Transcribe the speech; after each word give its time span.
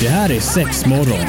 Det 0.00 0.08
här 0.08 0.30
är 0.32 0.40
sex 0.40 0.86
morgon. 0.86 1.26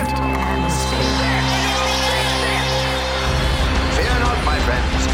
Fear 3.96 4.20
not, 4.20 4.38
my 4.46 4.60
friends. 4.60 5.08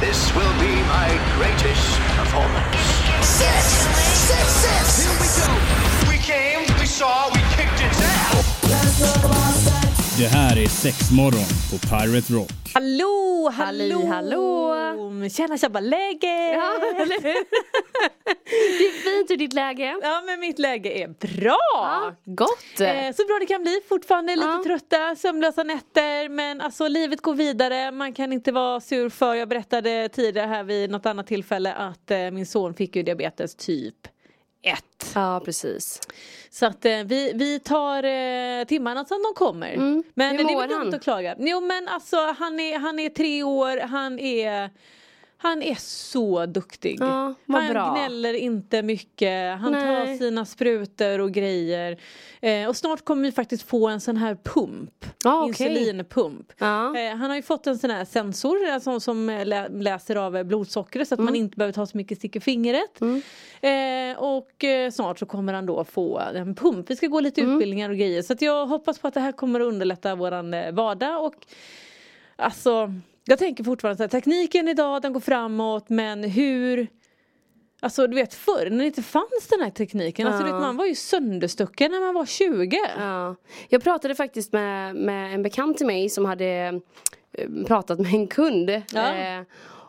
This 0.00 0.34
will 0.36 0.54
be 0.60 0.74
my 0.76 1.08
greatest 1.38 1.98
performance. 2.18 2.78
Six, 3.22 3.64
six, 4.28 4.48
six. 4.52 5.04
Here 5.04 5.18
we 5.20 5.80
go. 5.80 5.85
Det 10.18 10.26
här 10.26 10.58
är 10.62 10.66
sex 10.66 11.10
morgon 11.12 11.48
på 11.70 11.78
Pirate 11.88 12.32
Rock. 12.32 12.50
Hallå, 12.74 13.50
hallå! 13.54 13.94
Halli, 13.94 14.06
hallå. 14.06 15.28
Tjena 15.30 15.58
tjabba 15.58 15.80
läge! 15.80 16.52
Ja? 16.52 16.72
Det 18.78 18.84
är 18.86 18.92
fint 19.18 19.30
hur 19.30 19.36
ditt 19.36 19.52
läge. 19.52 19.96
Ja 20.02 20.22
men 20.26 20.40
mitt 20.40 20.58
läge 20.58 20.90
är 21.02 21.08
bra! 21.08 21.58
Ja, 21.72 22.14
gott. 22.24 22.80
Eh, 22.80 23.14
så 23.16 23.26
bra 23.26 23.36
det 23.40 23.46
kan 23.46 23.62
bli, 23.62 23.80
fortfarande 23.88 24.36
lite 24.36 24.48
Ja. 24.48 24.62
trötta, 24.66 25.16
sömnlösa 25.16 25.62
nätter 25.62 26.28
men 26.28 26.60
alltså 26.60 26.88
livet 26.88 27.20
går 27.22 27.34
vidare, 27.34 27.90
man 27.90 28.12
kan 28.12 28.32
inte 28.32 28.52
vara 28.52 28.80
sur 28.80 29.08
för, 29.08 29.34
jag 29.34 29.48
berättade 29.48 30.08
tidigare 30.08 30.46
här 30.46 30.64
vid 30.64 30.90
något 30.90 31.06
annat 31.06 31.26
tillfälle 31.26 31.72
att 31.74 32.10
eh, 32.10 32.30
min 32.30 32.46
son 32.46 32.74
fick 32.74 32.96
ju 32.96 33.02
diabetes 33.02 33.54
typ 33.54 33.94
1. 34.62 35.12
Ja, 35.14 35.42
precis. 35.44 36.00
Så 36.50 36.66
att 36.66 36.84
eh, 36.84 36.98
vi, 37.04 37.32
vi 37.34 37.60
tar 37.60 38.02
eh, 38.04 38.64
timmarna 38.64 39.04
som 39.04 39.22
de 39.22 39.34
kommer. 39.34 39.72
Mm. 39.72 40.02
Men 40.14 40.36
det 40.36 40.42
är 40.42 40.60
väl 40.60 40.68
dumt 40.68 40.94
att 40.94 41.02
klaga. 41.02 41.34
Jo 41.38 41.60
men 41.60 41.88
alltså 41.88 42.16
han 42.38 42.60
är, 42.60 42.78
han 42.78 42.98
är 42.98 43.08
tre 43.08 43.42
år, 43.42 43.80
han 43.80 44.18
är 44.18 44.70
han 45.48 45.62
är 45.62 45.74
så 45.80 46.46
duktig. 46.46 46.96
Ja, 47.00 47.34
han 47.48 47.68
bra. 47.72 47.90
gnäller 47.94 48.34
inte 48.34 48.82
mycket, 48.82 49.58
han 49.60 49.72
tar 49.72 49.80
Nej. 50.04 50.18
sina 50.18 50.44
sprutor 50.44 51.18
och 51.20 51.32
grejer. 51.32 51.96
Eh, 52.40 52.68
och 52.68 52.76
snart 52.76 53.04
kommer 53.04 53.22
vi 53.22 53.32
faktiskt 53.32 53.68
få 53.68 53.88
en 53.88 54.00
sån 54.00 54.16
här 54.16 54.34
pump. 54.44 55.04
Ja, 55.24 55.44
okej. 55.50 55.68
Insulinpump. 55.68 56.52
Ja. 56.58 56.98
Eh, 56.98 57.16
han 57.16 57.30
har 57.30 57.36
ju 57.36 57.42
fått 57.42 57.66
en 57.66 57.78
sån 57.78 57.90
här 57.90 58.04
sensor 58.04 58.68
alltså, 58.68 59.00
som 59.00 59.28
eh, 59.30 59.46
lä- 59.46 59.68
läser 59.68 60.16
av 60.16 60.36
eh, 60.36 60.42
blodsockret 60.42 61.08
så 61.08 61.14
att 61.14 61.18
man 61.18 61.28
Mm. 61.28 61.40
inte 61.40 61.56
behöver 61.56 61.72
ta 61.72 61.86
så 61.86 61.96
mycket 61.96 62.18
stick 62.18 62.36
i 62.36 62.40
fingret. 62.40 63.00
Eh, 63.60 64.18
och 64.18 64.64
eh, 64.64 64.90
snart 64.90 65.18
så 65.18 65.26
kommer 65.26 65.52
han 65.52 65.66
då 65.66 65.84
få 65.84 66.18
en 66.18 66.54
pump. 66.54 66.90
Vi 66.90 66.96
ska 66.96 67.06
gå 67.06 67.20
lite 67.20 67.40
Mm. 67.40 67.54
utbildningar 67.54 67.90
och 67.90 67.96
grejer 67.96 68.22
så 68.22 68.34
jag 68.40 68.66
hoppas 68.66 68.98
på 68.98 69.08
att 69.08 69.14
det 69.14 69.20
här 69.20 69.32
kommer 69.32 69.60
att 69.60 69.66
underlätta 69.66 70.14
våran 70.14 70.54
vardag 70.72 71.24
och 71.24 71.34
alltså 72.36 72.92
jag 73.26 73.38
tänker 73.38 73.64
fortfarande 73.64 73.96
så 73.96 74.02
här, 74.02 74.08
tekniken 74.08 74.68
idag 74.68 75.02
den 75.02 75.12
går 75.12 75.20
framåt 75.20 75.88
men 75.88 76.24
hur 76.24 76.88
Alltså 77.80 78.06
du 78.06 78.14
vet 78.14 78.34
förr 78.34 78.70
när 78.70 78.78
det 78.78 78.86
inte 78.86 79.02
fanns 79.02 79.48
den 79.50 79.60
här 79.60 79.70
tekniken, 79.70 80.26
alltså, 80.26 80.38
du 80.38 80.44
vet, 80.44 80.52
Ja. 80.54 80.60
man 80.60 80.76
var 80.76 80.86
ju 80.86 80.94
sönderstucken 80.94 81.90
när 81.90 82.00
man 82.00 82.14
var 82.14 82.26
20. 82.26 82.80
Ja. 82.98 83.36
Jag 83.68 83.82
pratade 83.82 84.14
faktiskt 84.14 84.52
med, 84.52 84.96
med 84.96 85.34
en 85.34 85.42
bekant 85.42 85.76
till 85.78 85.86
mig 85.86 86.08
som 86.08 86.24
hade 86.24 86.80
eh, 87.32 87.48
pratat 87.66 87.98
med 87.98 88.14
en 88.14 88.26
kund. 88.26 88.70
Ja. 88.92 89.14
Eh, 89.16 89.42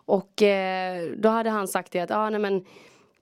och 0.05 0.41
eh, 0.41 1.03
då 1.17 1.29
hade 1.29 1.49
han 1.49 1.67
sagt 1.67 1.91
det 1.91 1.99
att, 1.99 2.11
ah, 2.11 2.29
nej 2.29 2.39
men 2.39 2.65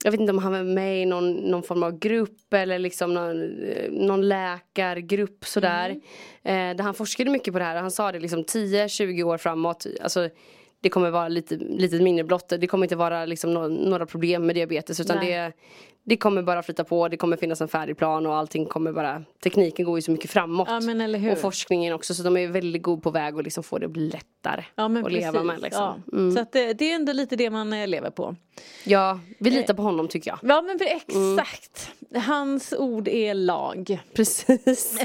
jag 0.04 0.10
vet 0.10 0.20
inte 0.20 0.32
om 0.32 0.38
han 0.38 0.52
var 0.52 0.62
med 0.62 1.02
i 1.02 1.06
någon, 1.06 1.32
någon 1.32 1.62
form 1.62 1.82
av 1.82 1.98
grupp 1.98 2.52
eller 2.54 2.78
liksom 2.78 3.14
någon, 3.14 3.62
eh, 3.68 3.90
någon 3.90 4.28
läkargrupp 4.28 5.44
sådär. 5.44 5.90
Eh, 6.42 6.76
där 6.76 6.82
han 6.82 6.94
forskade 6.94 7.30
mycket 7.30 7.52
på 7.52 7.58
det 7.58 7.64
här 7.64 7.74
och 7.74 7.80
han 7.80 7.90
sa 7.90 8.12
det 8.12 8.18
liksom 8.20 8.44
10-20 8.44 9.22
år 9.22 9.38
framåt. 9.38 9.86
Alltså, 10.02 10.28
det 10.80 10.88
kommer 10.88 11.10
vara 11.10 11.28
lite, 11.28 11.54
lite 11.56 12.00
mindre 12.02 12.24
blott. 12.24 12.48
Det 12.60 12.66
kommer 12.66 12.84
inte 12.84 12.96
vara 12.96 13.24
liksom 13.26 13.54
nå- 13.54 13.68
några 13.68 14.06
problem 14.06 14.46
med 14.46 14.54
diabetes 14.56 15.00
utan 15.00 15.16
Nej. 15.16 15.32
det, 15.32 15.52
det 16.08 16.16
kommer 16.16 16.42
bara 16.42 16.62
flytta 16.62 16.84
på. 16.84 17.08
Det 17.08 17.16
kommer 17.16 17.36
finnas 17.36 17.60
en 17.60 17.68
färdig 17.68 17.96
plan 17.96 18.26
och 18.26 18.34
allting 18.34 18.66
kommer 18.66 18.92
bara 18.92 19.22
Tekniken 19.42 19.84
går 19.84 19.98
ju 19.98 20.02
så 20.02 20.10
mycket 20.10 20.30
framåt. 20.30 20.68
Ja, 20.70 20.80
men 20.80 21.00
eller 21.00 21.18
hur. 21.18 21.32
Och 21.32 21.38
forskningen 21.38 21.94
också 21.94 22.14
så 22.14 22.22
de 22.22 22.36
är 22.36 22.48
väldigt 22.48 22.82
god 22.82 23.02
på 23.02 23.10
väg 23.10 23.38
att 23.38 23.44
liksom 23.44 23.64
få 23.64 23.78
det 23.78 23.86
att 23.86 23.92
bli 23.92 24.08
lättare 24.08 24.64
Ja 24.74 24.88
men 24.88 25.02
att 25.02 25.08
precis. 25.08 25.32
leva 25.32 25.42
med. 25.42 25.60
Liksom. 25.60 26.02
ja. 26.06 26.18
Mm. 26.18 26.34
Så 26.34 26.40
att 26.40 26.52
det, 26.52 26.72
det 26.72 26.90
är 26.90 26.94
ändå 26.94 27.12
lite 27.12 27.36
det 27.36 27.50
man 27.50 27.72
eh, 27.72 27.86
lever 27.86 28.10
på. 28.10 28.36
Ja, 28.84 29.20
vi 29.38 29.50
litar 29.50 29.74
på 29.74 29.82
honom 29.82 30.08
tycker 30.08 30.30
jag. 30.30 30.38
Ja 30.42 30.62
men 30.62 30.78
för 30.78 30.84
exakt. 30.84 31.90
Hans 32.26 32.72
ord 32.72 33.08
är 33.08 33.34
lag. 33.34 34.00
Precis. 34.14 34.98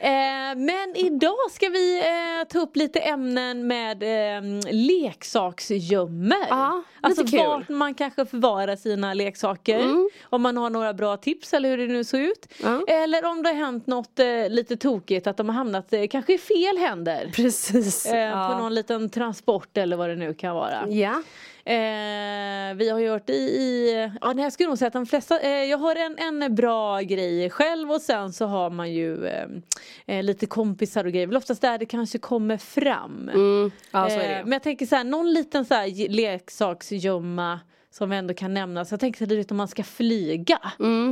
Eh, 0.00 0.56
men 0.56 0.96
idag 0.96 1.50
ska 1.50 1.68
vi 1.68 1.98
eh, 1.98 2.48
ta 2.48 2.58
upp 2.58 2.76
lite 2.76 2.98
ämnen 2.98 3.66
med 3.66 4.02
eh, 4.02 4.42
leksaksgömmer. 4.70 6.46
Ja, 6.48 6.82
alltså. 7.00 7.36
Mm. 7.36 7.46
vart 7.46 7.68
man 7.68 7.94
kanske 7.94 8.26
förvarar 8.26 8.76
sina 8.76 9.14
leksaker. 9.14 10.03
Om 10.22 10.42
man 10.42 10.56
har 10.56 10.70
några 10.70 10.94
bra 10.94 11.16
tips 11.16 11.54
eller 11.54 11.68
hur 11.68 11.78
det 11.78 11.86
nu 11.86 12.04
såg 12.04 12.20
ut. 12.20 12.46
Ja. 12.62 12.84
Eller 12.86 13.24
om 13.24 13.42
det 13.42 13.48
har 13.48 13.56
hänt 13.56 13.86
något 13.86 14.18
eh, 14.18 14.48
lite 14.48 14.76
tokigt 14.76 15.26
att 15.26 15.36
de 15.36 15.48
har 15.48 15.56
hamnat 15.56 15.92
eh, 15.92 16.06
kanske 16.06 16.34
i 16.34 16.38
fel 16.38 16.78
händer. 16.78 17.30
Precis. 17.34 18.06
Eh, 18.06 18.18
ja. 18.18 18.48
På 18.52 18.58
någon 18.62 18.74
liten 18.74 19.10
transport 19.10 19.76
eller 19.76 19.96
vad 19.96 20.08
det 20.08 20.16
nu 20.16 20.34
kan 20.34 20.54
vara. 20.54 20.88
Ja. 20.88 21.22
Eh, 21.66 22.74
vi 22.74 22.88
har 22.90 22.98
gjort 22.98 23.30
i, 23.30 23.32
i 23.32 24.10
ja, 24.20 24.32
nej, 24.32 24.44
jag 24.44 24.52
skulle 24.52 24.68
nog 24.68 24.78
säga 24.78 24.86
att 24.86 24.92
de 24.92 25.06
flesta, 25.06 25.40
eh, 25.40 25.64
jag 25.64 25.78
har 25.78 25.96
en, 25.96 26.18
en 26.18 26.54
bra 26.54 27.00
grej 27.00 27.50
själv 27.50 27.92
och 27.92 28.00
sen 28.00 28.32
så 28.32 28.46
har 28.46 28.70
man 28.70 28.92
ju 28.92 29.26
eh, 29.26 29.46
eh, 30.06 30.22
lite 30.22 30.46
kompisar 30.46 31.04
och 31.04 31.12
grejer, 31.12 31.26
väl 31.26 31.36
oftast 31.36 31.60
där 31.60 31.78
det 31.78 31.86
kanske 31.86 32.18
kommer 32.18 32.56
fram. 32.56 33.28
Mm. 33.28 33.70
Ja, 33.90 34.10
så 34.10 34.16
är 34.16 34.28
det 34.28 34.34
Eh, 34.34 34.42
men 34.44 34.52
jag 34.52 34.62
tänker 34.62 34.86
så 34.86 34.96
här, 34.96 35.04
någon 35.04 35.32
liten 35.32 35.64
så 35.64 35.74
här 35.74 36.08
leksaksgömma 36.08 37.60
som 37.98 38.10
vi 38.10 38.16
ändå 38.16 38.34
kan 38.34 38.54
nämna. 38.54 38.84
Så 38.84 38.92
jag 38.92 39.00
tänker 39.00 39.26
du 39.26 39.36
vet 39.36 39.50
om 39.50 39.56
man 39.56 39.68
ska 39.68 39.82
flyga 39.84 40.58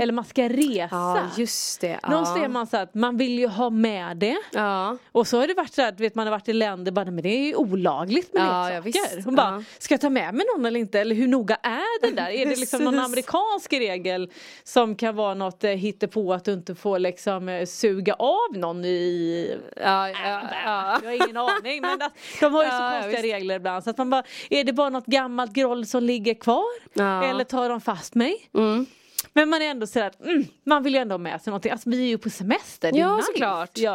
eller 0.03 0.13
man 0.13 0.25
ska 0.25 0.43
resa. 0.49 0.97
Mm. 0.97 1.17
Ja, 1.17 1.29
just 1.37 1.81
det. 1.81 1.99
Ja. 2.03 2.09
Någonstans 2.11 2.45
är 2.45 2.49
man 2.49 2.67
så 2.67 2.77
att 2.77 2.95
man 2.95 3.17
vill 3.17 3.39
ju 3.39 3.47
ha 3.47 3.71
med 3.71 4.17
det. 4.17 4.37
Ja. 4.53 4.97
Och 5.13 5.27
så 5.27 5.41
har 5.41 5.47
det 5.47 5.55
varit 5.55 5.73
så 5.75 5.83
att 5.83 6.01
vet, 6.01 6.15
man 6.15 6.27
har 6.27 6.31
varit 6.31 6.49
i 6.49 6.53
länder 6.53 6.93
bara, 6.93 7.05
men 7.05 7.23
det 7.23 7.29
är 7.29 7.47
ju 7.47 7.55
olagligt 7.55 8.35
med 8.35 8.43
Ja, 8.43 8.71
ja, 8.73 8.81
leksaker. 8.81 9.15
visst. 9.17 9.25
Hon 9.25 9.35
bara, 9.35 9.47
Ja. 9.51 9.63
ska 9.79 9.95
jag 9.95 10.01
ta 10.01 10.11
med 10.11 10.35
mig 10.35 10.47
någon 10.57 10.67
eller 10.67 10.81
inte? 10.81 11.01
Eller 11.01 11.15
hur 11.15 11.29
noga 11.29 11.55
är 11.63 12.01
det 12.03 12.17
där? 12.17 12.31
är 12.31 12.47
det 12.47 12.57
liksom 12.61 12.85
någon 12.85 12.99
amerikansk 12.99 13.73
regel 13.73 14.31
som 14.65 14.97
kan 14.97 15.17
vara 15.17 15.35
något 15.35 15.65
eh, 15.65 15.77
på 16.11 16.33
att 16.33 16.45
du 16.45 16.53
inte 16.53 16.75
får 16.75 16.99
liksom 16.99 17.49
eh, 17.49 17.67
suga 17.67 18.15
av 18.15 18.39
någon 18.59 18.85
i 18.85 19.57
Ja, 19.77 20.09
ja, 20.11 20.43
ja. 20.65 20.99
jag 21.03 21.09
har 21.11 21.15
ingen 21.27 21.37
aning 21.37 21.81
men 21.81 22.03
att, 22.03 22.13
de 22.41 22.55
har 22.55 22.65
ju 22.65 22.71
så 22.71 22.75
Ja, 22.77 22.95
ja, 22.97 23.03
konstiga 23.03 23.35
regler 23.37 23.55
ibland 23.57 23.85
så 23.85 23.91
att 23.91 23.99
man 23.99 24.11
bara, 24.11 24.23
är 24.51 24.65
det 24.65 24.73
bara 24.73 24.89
något 24.89 25.07
gammalt 25.07 25.53
groll 25.53 25.87
som 25.87 26.03
ligger 26.03 26.35
kvar? 26.35 26.72
Ja. 26.95 27.25
Eller 27.25 27.45
tar 27.45 27.69
de 27.69 27.81
fast 27.81 28.15
mig? 28.15 28.51
Mm. 28.55 28.87
Men 29.33 29.49
man 29.49 29.63
är 29.63 29.67
ändå 29.71 29.87
sådär 29.87 30.07
att 30.07 30.21
mm, 30.21 30.45
man 30.67 30.83
vill 30.83 30.95
ju 30.95 31.01
ändå 31.01 31.13
ha 31.13 31.19
med 31.19 31.43
sig 31.43 31.51
någonting. 31.51 31.73
Alltså 31.73 31.91
vi 31.91 32.03
är 32.03 32.07
ju 32.09 32.19
på 32.19 32.31
semester. 32.31 32.93
Det 32.93 32.99
är 32.99 33.01
Ja, 33.01 33.17
nice. 33.17 33.27
såklart. 33.27 33.71
Ja. 33.79 33.93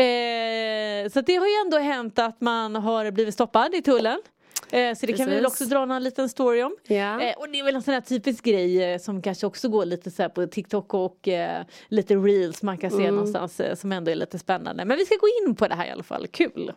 Eh, 0.00 1.10
så 1.10 1.20
det 1.20 1.34
har 1.36 1.46
ju 1.46 1.54
ändå 1.64 1.78
hänt 1.78 2.18
att 2.18 2.40
man 2.40 2.74
har 2.74 3.10
blivit 3.10 3.34
stoppad 3.34 3.74
i 3.74 3.82
tullen. 3.82 4.20
Eh, 4.70 4.94
så 4.96 5.06
det 5.06 5.12
kan 5.12 5.26
vi 5.26 5.34
väl 5.34 5.44
Precis. 5.44 5.60
också 5.60 5.64
dra 5.74 5.84
någon 5.84 6.02
liten 6.02 6.28
story 6.28 6.62
om. 6.62 6.76
Ja. 6.86 7.20
Eh, 7.20 7.36
och 7.36 7.48
det 7.48 7.58
är 7.60 7.64
väl 7.64 7.74
en 7.74 7.82
sån 7.82 7.94
här 7.94 8.00
typisk 8.00 8.44
grej 8.44 8.82
eh, 8.92 8.98
som 8.98 9.22
kanske 9.22 9.46
också 9.46 9.68
går 9.68 9.84
lite 9.84 10.10
så 10.10 10.28
på 10.28 10.46
TikTok 10.46 10.94
och 10.94 11.28
eh, 11.28 11.64
lite 11.88 12.14
reels 12.14 12.62
man 12.62 12.78
kan 12.78 12.90
se 12.90 12.96
Mm. 12.96 13.14
någonstans 13.14 13.60
eh, 13.60 13.74
som 13.76 13.92
ändå 13.92 14.10
är 14.10 14.14
lite 14.14 14.38
spännande. 14.38 14.84
Men 14.84 14.96
vi 14.96 15.04
ska 15.04 15.14
gå 15.14 15.28
in 15.48 15.54
på 15.56 15.68
det 15.68 15.74
här 15.74 15.86
i 15.86 15.90
alla 15.90 16.02
fall, 16.02 16.26
kul! 16.26 16.72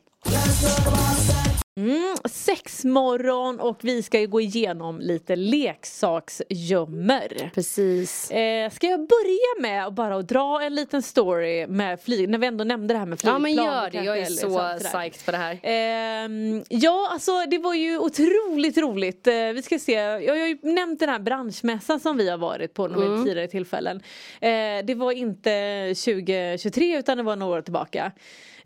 Mm, 1.78 2.16
sexmorgon 2.26 3.60
och 3.60 3.78
vi 3.82 4.04
ska 4.04 4.20
ju 4.20 4.28
gå 4.28 4.42
igenom 4.42 5.00
lite 5.00 5.36
leksaksgömmer. 5.36 7.52
Precis. 7.54 8.32
Eh, 8.32 8.70
ska 8.70 8.88
jag 8.88 9.00
börja 9.00 9.62
med 9.62 9.86
att 9.88 9.94
bara 9.94 10.22
dra 10.22 10.62
en 10.64 10.76
liten 10.76 11.02
story 11.02 11.68
med 11.68 12.02
flyg, 12.02 12.30
när 12.30 12.38
vi 12.38 12.48
ändå 12.48 12.64
nämnde 12.64 12.94
det 12.94 12.98
här 12.98 13.06
med 13.06 13.16
Ja 13.16 13.20
flygplan. 13.20 13.42
men 13.42 13.54
gör 13.54 13.90
det, 13.92 14.04
jag 14.04 14.18
är 14.18 14.26
så 14.26 14.72
psyched 14.80 15.26
på 15.26 15.32
det 15.32 15.38
här. 15.38 15.60
Ehm, 15.64 16.64
ja, 16.70 17.10
alltså 17.12 17.32
det 17.52 17.58
var 17.58 17.74
ju 17.74 17.98
otroligt 17.98 18.78
roligt. 18.78 19.28
Eh, 19.28 19.34
vi 19.34 19.62
ska 19.62 19.80
se, 19.80 19.92
jag 19.94 20.34
har 20.40 20.48
ju 20.48 20.58
nämnt 20.62 21.00
den 21.00 21.10
här 21.10 21.20
branschmässan 21.20 22.00
som 22.00 22.18
vi 22.18 22.30
har 22.30 22.38
varit 22.38 22.74
på 22.74 22.88
några 22.88 23.08
Mm. 23.08 23.26
tidigare 23.26 23.48
tillfällen. 23.48 23.98
Eh, 24.42 24.50
det 24.86 24.96
var 24.96 25.12
inte 25.12 25.50
2023 25.96 26.98
utan 27.00 27.18
det 27.18 27.24
var 27.24 27.36
några 27.36 27.58
år 27.58 27.62
tillbaka. 27.62 28.12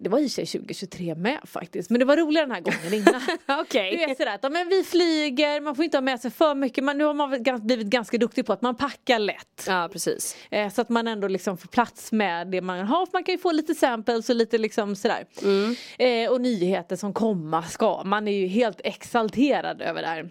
Det 0.03 0.09
var 0.09 0.19
i 0.19 0.30
sig 0.30 0.45
2023 0.45 1.15
med 1.15 1.39
faktiskt, 1.44 1.89
men 1.89 2.00
det 2.00 2.06
var 2.06 2.18
roligare 2.18 2.45
den 2.45 2.56
här 2.56 2.62
gången 2.62 2.94
innan. 2.94 3.21
Okej. 3.62 3.98
Du 3.98 4.03
är 4.03 4.15
sådär 4.15 4.39
att 4.42 4.51
men 4.51 4.69
vi 4.69 4.83
flyger, 4.83 5.62
man 5.62 5.75
får 5.75 5.86
inte 5.86 5.98
ha 5.98 6.01
med 6.01 6.19
sig 6.19 6.31
för 6.31 6.56
mycket, 6.56 6.83
men 6.83 6.98
nu 6.98 7.03
har 7.03 7.13
man 7.13 7.44
blivit 7.68 7.88
ganska 7.88 8.18
duktig 8.18 8.45
på 8.45 8.53
att 8.53 8.62
man 8.62 8.75
packar 8.75 9.19
lätt. 9.19 9.65
Ja 9.68 9.89
precis. 9.92 10.38
Eh, 10.51 10.69
så 10.69 10.81
att 10.81 10.89
man 10.89 11.07
ändå 11.07 11.27
liksom 11.27 11.57
får 11.57 11.68
plats 11.68 12.12
med 12.12 12.48
det 12.48 12.62
man 12.62 12.80
har. 12.80 13.06
För 13.06 13.13
man 13.13 13.24
kan 13.24 13.36
ju 13.36 13.39
få 13.39 13.51
lite 13.51 13.75
samples 13.75 14.30
och 14.30 14.36
lite 14.36 14.57
liksom 14.57 14.95
sådär. 14.95 15.25
Eh, 16.00 16.31
och 16.31 16.42
nyheter 16.42 16.95
som 16.95 17.13
komma 17.13 17.63
ska. 17.63 18.04
Man 18.04 18.27
är 18.27 18.31
ju 18.31 18.47
helt 18.47 18.81
exalterad 18.83 19.81
över 19.81 20.01
det 20.01 20.07
här. 20.07 20.30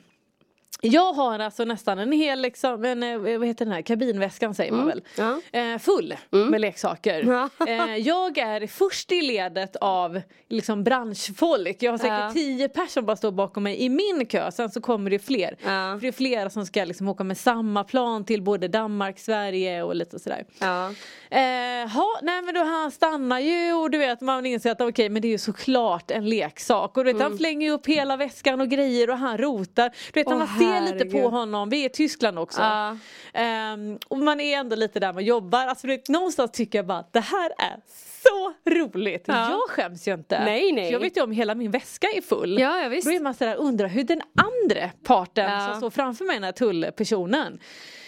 Jag 0.82 1.12
har 1.12 1.38
alltså 1.38 1.64
nästan 1.64 1.98
en 1.98 2.12
hel 2.12 2.40
liksom, 2.40 2.84
en, 2.84 3.02
eh, 3.02 3.18
vad 3.18 3.46
heter 3.48 3.64
den 3.64 3.74
här, 3.74 3.82
kabinväskan 3.82 4.54
säger 4.54 4.72
man 4.72 4.86
väl. 4.86 5.02
ja. 5.16 5.40
Eh, 5.52 5.78
full 5.78 6.14
med 6.30 6.60
leksaker. 6.60 7.24
Ja. 7.26 7.48
eh, 7.66 7.96
jag 7.96 8.38
är 8.38 8.66
först 8.66 9.12
i 9.12 9.22
ledet 9.22 9.76
av 9.76 10.20
liksom 10.48 10.84
branschfolk. 10.84 11.76
Jag 11.82 11.90
har 11.92 11.98
säkert 11.98 12.10
Ja. 12.20 12.30
tio 12.34 12.68
personer 12.68 12.86
som 12.90 13.06
bara 13.06 13.16
står 13.16 13.30
bakom 13.32 13.62
mig 13.62 13.82
i 13.82 13.88
min 13.88 14.26
kö. 14.26 14.50
Sen 14.50 14.70
så 14.70 14.80
kommer 14.80 15.10
det 15.10 15.18
fler. 15.18 15.56
För 15.62 16.00
det 16.00 16.08
är 16.08 16.12
flera 16.12 16.50
som 16.50 16.66
ska 16.66 16.84
liksom 16.84 17.08
åka 17.08 17.24
med 17.24 17.38
samma 17.38 17.84
plan 17.84 18.24
till 18.24 18.42
både 18.42 18.68
Danmark, 18.68 19.18
Sverige 19.18 19.82
och 19.82 19.94
lite 19.96 20.18
sådär. 20.18 20.44
Ja. 20.58 20.86
Eh, 21.30 21.88
ha, 21.88 22.18
nej 22.22 22.42
men 22.42 22.54
då 22.54 22.60
han 22.64 22.90
stannar 22.90 23.38
ju 23.40 23.72
och 23.72 23.90
du 23.90 23.98
vet 23.98 24.20
man 24.20 24.46
inser 24.46 24.70
att 24.70 24.80
okej 24.80 25.08
men 25.08 25.22
det 25.22 25.28
är 25.28 25.30
ju 25.30 25.38
såklart 25.38 26.10
en 26.10 26.28
leksak 26.28 26.96
och 26.96 27.04
du 27.04 27.12
vet 27.12 27.20
Mm. 27.20 27.30
han 27.32 27.38
flänger 27.38 27.70
upp 27.72 27.86
hela 27.86 28.16
väskan 28.16 28.60
och 28.60 28.68
grejer 28.68 29.10
och 29.10 29.18
han 29.18 29.38
rotar. 29.38 29.90
Du 30.12 30.20
vet 30.20 30.26
Åh, 30.26 30.38
man 30.38 30.48
ser 30.70 30.93
lite 30.93 31.05
på 31.05 31.28
honom, 31.28 31.69
vi 31.69 31.81
är 31.82 31.87
i 31.87 31.93
Tyskland 31.93 32.38
också. 32.38 32.61
Ja. 32.61 32.96
Ehm, 33.34 33.99
och 34.08 34.19
man 34.19 34.40
är 34.40 34.58
ändå 34.58 34.76
lite 34.76 35.00
där 35.00 35.12
man 35.12 35.25
jobbar, 35.25 35.67
alltså 35.67 35.87
du 35.87 35.96
vet, 35.96 36.08
någonstans 36.08 36.50
tycker 36.50 36.78
jag 36.78 36.87
bara 36.87 36.99
att 36.99 37.12
det 37.12 37.20
här 37.20 37.50
är 37.58 37.76
så 38.22 38.70
roligt. 38.70 39.25
Ja. 39.26 39.50
Jag 39.50 39.61
skäms 39.70 40.08
ju 40.08 40.14
inte. 40.14 40.44
Nej, 40.44 40.72
nej. 40.72 40.84
För 40.87 40.93
Jag 40.93 41.00
vet 41.00 41.17
ju 41.17 41.22
om 41.22 41.32
hela 41.32 41.55
min 41.55 41.70
väska 41.70 42.06
är 42.17 42.20
full. 42.22 42.58
Ja, 42.61 42.82
ja, 42.82 42.88
visst. 42.88 43.06
Då 43.06 43.12
är 43.12 43.20
man 43.20 43.34
sådär, 43.34 43.56
undrar 43.56 43.88
hur 43.88 44.05
den 44.05 44.20
andra 44.20 44.90
parten 45.05 45.50
Ja. 45.50 45.67
som 45.69 45.76
står 45.76 45.90
framför 45.90 46.25
mig, 46.25 46.34
den 46.37 46.44
här 46.44 46.52
tullpersonen. 46.52 47.58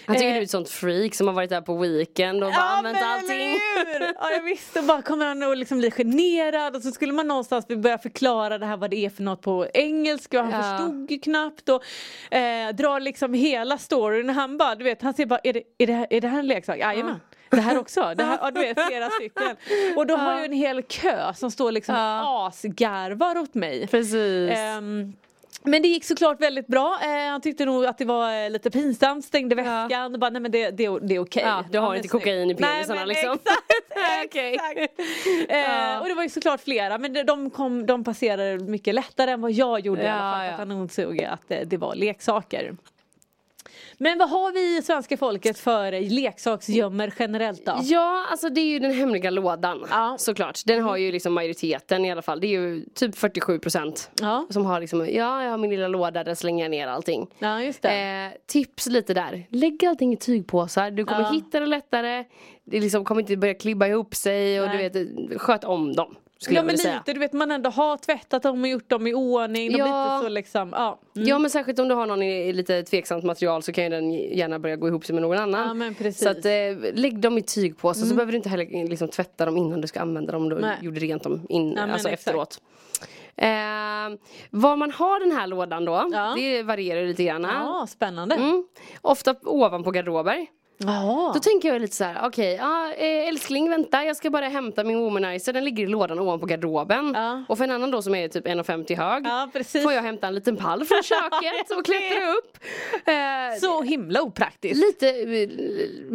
Han 0.07 0.17
tycker 0.17 0.29
Eh, 0.29 0.33
du 0.35 0.39
är 0.39 0.43
ett 0.43 0.51
sånt 0.51 0.69
freak 0.69 1.15
som 1.15 1.27
har 1.27 1.35
varit 1.35 1.51
där 1.51 1.61
på 1.61 1.77
weekend 1.77 2.45
och 2.45 2.51
bara 2.51 2.63
använt 2.63 2.99
men 3.01 3.09
allting. 3.11 3.51
hur? 3.51 4.15
Ja, 4.21 4.31
jag 4.31 4.43
visste. 4.43 4.79
Och 4.79 4.85
bara 4.85 5.03
kommer 5.03 5.27
han 5.27 5.43
att 5.43 5.59
liksom 5.59 5.79
bli 5.79 5.91
generad 5.91 6.77
och 6.77 6.83
så 6.83 6.91
skulle 6.91 7.13
man 7.13 7.29
någonstans 7.29 7.69
börja 7.69 7.99
förklara 7.99 8.59
det 8.59 8.67
här 8.67 8.77
vad 8.77 8.91
det 8.91 8.97
är 9.07 9.11
för 9.11 9.23
något 9.23 9.43
på 9.43 9.67
engelska 9.75 10.41
och 10.41 10.47
han 10.47 10.55
Ja. 10.71 10.79
förstod 10.79 11.11
ju 11.11 11.19
knappt 11.19 11.69
och 11.69 11.85
eh, 12.37 12.69
drar 12.75 13.01
liksom 13.01 13.35
hela 13.35 13.79
storyn. 13.79 14.31
Han 14.31 14.59
bara, 14.59 14.75
du 14.75 14.85
vet, 14.85 15.03
han 15.03 15.15
säger 15.15 15.27
bara, 15.27 15.41
är 15.45 15.53
det, 15.53 15.63
är 15.79 15.87
det, 15.87 15.93
här, 15.93 16.07
är 16.11 16.21
det 16.21 16.29
här 16.29 16.39
en 16.39 16.47
leksak? 16.47 16.79
Jajamän. 16.79 17.21
Det 17.51 17.61
här 17.61 17.79
också, 17.79 18.15
det 18.17 18.25
här, 18.25 18.39
ja, 18.43 18.51
du 18.51 18.61
vet 18.61 18.87
flera 18.87 19.11
stycken. 19.21 19.57
Och 19.97 20.07
då 20.07 20.17
har 20.17 20.33
jag 20.33 20.45
en 20.45 20.53
hel 20.53 20.83
kö 20.83 21.35
som 21.35 21.51
står 21.51 21.73
liksom 21.73 21.95
Ja. 21.95 22.47
asgarvar 22.49 23.39
åt 23.39 23.55
mig. 23.55 23.87
Precis. 23.87 24.51
Ehm, 24.59 25.13
men 25.65 25.83
det 25.83 25.89
gick 25.89 26.05
såklart 26.05 26.41
väldigt 26.41 26.67
bra. 26.67 26.99
Eh, 27.03 27.31
han 27.31 27.41
tyckte 27.41 27.65
nog 27.65 27.87
att 27.87 27.99
det 27.99 28.05
var 28.05 28.45
eh, 28.45 28.51
lite 28.51 28.71
pinsamt, 28.71 29.25
stängde 29.25 29.55
väskan 29.55 30.15
och 30.15 30.21
bara 30.21 30.31
nej 30.31 30.43
men 30.43 30.51
det, 30.51 30.71
det, 30.71 30.99
det 31.03 31.15
är 31.15 31.19
okej. 31.19 31.43
Ja, 31.47 31.65
du 31.71 31.79
har 31.79 31.89
men 31.89 31.97
inte 31.97 32.09
kokain 32.09 32.51
i 32.51 32.55
penisarna, 32.55 33.05
liksom. 33.05 33.39
Exakt, 34.25 34.35
exakt. 34.37 35.01
Eh, 35.49 35.59
Ja. 35.59 36.01
Och 36.01 36.09
det 36.09 36.15
var 36.15 36.23
ju 36.23 36.29
såklart 36.29 36.61
flera 36.61 36.99
men 36.99 37.27
de, 37.27 37.51
kom, 37.51 37.87
de 37.87 38.05
passerade 38.05 38.59
mycket 38.59 38.95
lättare 38.95 39.31
än 39.31 39.41
vad 39.41 39.53
jag 39.53 39.81
gjorde 39.81 40.03
i 40.03 40.09
alla 40.09 40.17
Ja, 40.17 40.33
fall. 40.33 40.39
för 40.41 40.47
ja. 40.47 40.53
Att 40.53 40.59
han 40.59 40.73
insåg 40.73 41.23
att 41.25 41.49
det, 41.49 41.65
det 41.65 41.77
var 41.77 41.95
leksaker. 41.95 42.77
Men 44.03 44.19
vad 44.19 44.31
har 44.31 44.53
vi 44.53 44.79
i 44.79 44.83
svenska 44.83 45.17
folket 45.17 45.59
för 45.59 46.11
leksaksgömmer 46.11 47.13
generellt 47.19 47.67
då? 47.67 47.79
Ja, 47.83 48.27
alltså 48.31 48.49
det 48.49 48.61
är 48.61 48.65
ju 48.67 48.79
den 48.79 48.93
hemliga 48.95 49.31
lådan 49.31 49.87
Ja. 49.91 50.17
såklart. 50.19 50.61
Den 50.67 50.83
har 50.83 50.97
ju 50.97 51.13
liksom 51.13 51.33
majoriteten 51.33 52.05
i 52.05 52.13
alla 52.13 52.23
fall. 52.23 52.41
Det 52.41 52.47
är 52.47 52.61
ju 52.61 52.85
typ 52.95 53.17
47 53.17 53.59
procent 53.59 54.11
Ja, 54.21 54.47
som 54.51 54.67
har 54.67 54.81
liksom, 54.81 55.01
ja 55.01 55.45
jag 55.45 55.51
har 55.51 55.59
min 55.59 55.71
lilla 55.71 55.89
låda 55.89 56.25
där 56.25 56.35
slänger 56.35 56.65
jag 56.65 56.71
ner 56.71 56.87
allting. 56.89 57.27
ja 57.39 57.63
just 57.63 57.83
det. 57.83 57.91
Eh, 58.33 58.39
tips 58.47 58.87
lite 58.87 59.15
där. 59.15 59.47
Lägg 59.49 59.85
allting 59.87 60.13
i 60.13 60.17
tygpåsar. 60.17 60.91
Du 60.91 61.05
kommer 61.05 61.21
Ja. 61.23 61.31
hitta 61.33 61.61
det 61.61 61.67
lättare. 61.67 62.25
Det 62.65 62.81
liksom 62.81 63.05
kommer 63.05 63.21
inte 63.21 63.37
börja 63.37 63.55
klibba 63.55 63.87
ihop 63.87 64.15
sig 64.15 64.61
och 64.61 64.67
Nej. 64.69 64.91
du 64.91 65.05
vet, 65.29 65.41
sköt 65.43 65.65
om 65.65 65.93
dem. 65.93 66.15
Skulle 66.43 66.59
Ja 66.59 66.63
men 66.63 66.73
lite, 66.73 66.83
säga. 66.83 67.03
du 67.07 67.19
vet 67.19 67.33
man 67.33 67.51
ändå 67.51 67.71
har 67.71 67.97
tvättat 67.97 68.43
dem 68.43 68.63
och 68.63 68.69
gjort 68.69 68.89
dem 68.91 69.07
i 69.07 69.15
ordning. 69.15 69.77
Ja. 69.77 69.85
lite 70.17 70.25
så 70.27 70.29
liksom, 70.29 70.69
ja. 70.73 70.99
Mm. 71.17 71.29
Ja 71.29 71.39
men 71.39 71.51
särskilt 71.51 71.79
om 71.79 71.89
du 71.89 71.95
har 71.95 72.07
någon 72.07 72.23
i, 72.23 72.53
lite 72.53 72.83
tveksamt 72.83 73.25
material 73.25 73.63
så 73.63 73.73
kan 73.73 73.85
ju 73.85 73.91
den 73.91 74.13
gärna 74.13 74.59
börja 74.59 74.77
gå 74.77 74.89
ihop 74.89 75.05
sig 75.07 75.15
med 75.15 75.23
någon 75.23 75.39
annan. 75.39 75.69
Ja, 75.69 75.75
men 75.75 75.95
precis. 75.95 76.23
Så 76.23 76.29
att, 76.29 76.45
eh, 76.45 76.93
lägg 76.95 77.19
dem 77.21 77.39
i 77.39 77.43
tygpåsar 77.43 78.07
så 78.07 78.15
behöver 78.15 78.33
du 78.33 78.37
inte 78.37 78.49
heller 78.49 78.89
liksom, 78.89 79.09
tvätta 79.09 79.45
dem 79.47 79.57
innan 79.57 79.81
du 79.81 79.89
ska 79.89 80.01
använda 80.01 80.33
dem. 80.33 80.49
Du 80.49 80.61
Nej. 80.61 80.77
gjorde 80.81 81.01
rent 81.01 81.23
dem 81.23 81.47
in, 81.49 81.73
Ja, 81.73 81.83
alltså 81.93 82.09
efteråt. 82.09 82.61
Eh, 83.37 83.49
var 84.51 84.77
man 84.77 84.91
har 84.91 85.21
den 85.21 85.37
här 85.39 85.47
lådan 85.47 85.85
då, 85.85 86.09
Ja. 86.13 86.33
det 86.37 86.63
varierar 86.63 87.07
lite 87.07 87.25
grann. 87.25 87.43
Ja, 87.43 87.87
spännande. 87.91 88.35
Mm. 88.35 88.65
Ofta 89.01 89.35
ovanpå 89.43 89.91
garderober. 89.91 90.47
Ja. 90.87 91.31
Då 91.35 91.41
tänker 91.41 91.69
jag 91.73 91.81
lite 91.81 91.97
så 91.97 92.05
här, 92.05 92.21
okej, 92.27 92.55
ja, 92.61 92.93
eh, 92.93 93.29
älskling 93.29 93.71
vänta 93.71 94.05
jag 94.05 94.17
ska 94.17 94.31
bara 94.31 94.49
hämta 94.49 94.85
min 94.85 94.99
womanizer, 94.99 95.53
den 95.53 95.65
ligger 95.65 95.85
i 95.85 95.87
lådan 95.87 96.19
ovanpå 96.19 96.47
garderoben. 96.47 97.13
Ja. 97.15 97.45
Och 97.49 97.59
för 97.59 97.65
en 97.65 97.71
annan 97.71 97.91
då 97.91 98.03
som 98.03 98.15
är 98.15 98.29
typ 98.29 98.47
1,50 98.47 98.97
hög 98.97 99.27
Ja, 99.27 99.49
får 99.83 99.93
jag 99.93 100.03
hämta 100.03 100.27
en 100.27 100.35
liten 100.35 100.57
pall 100.57 100.85
från 100.85 101.03
köket 101.03 101.71
och 101.79 101.85
klättra 101.85 102.29
upp. 102.33 102.59
Eh, 103.09 103.61
Så 103.61 103.83
himla 103.83 104.23
opraktiskt. 104.23 104.77
Lite 104.77 105.09
eh, 105.09 105.49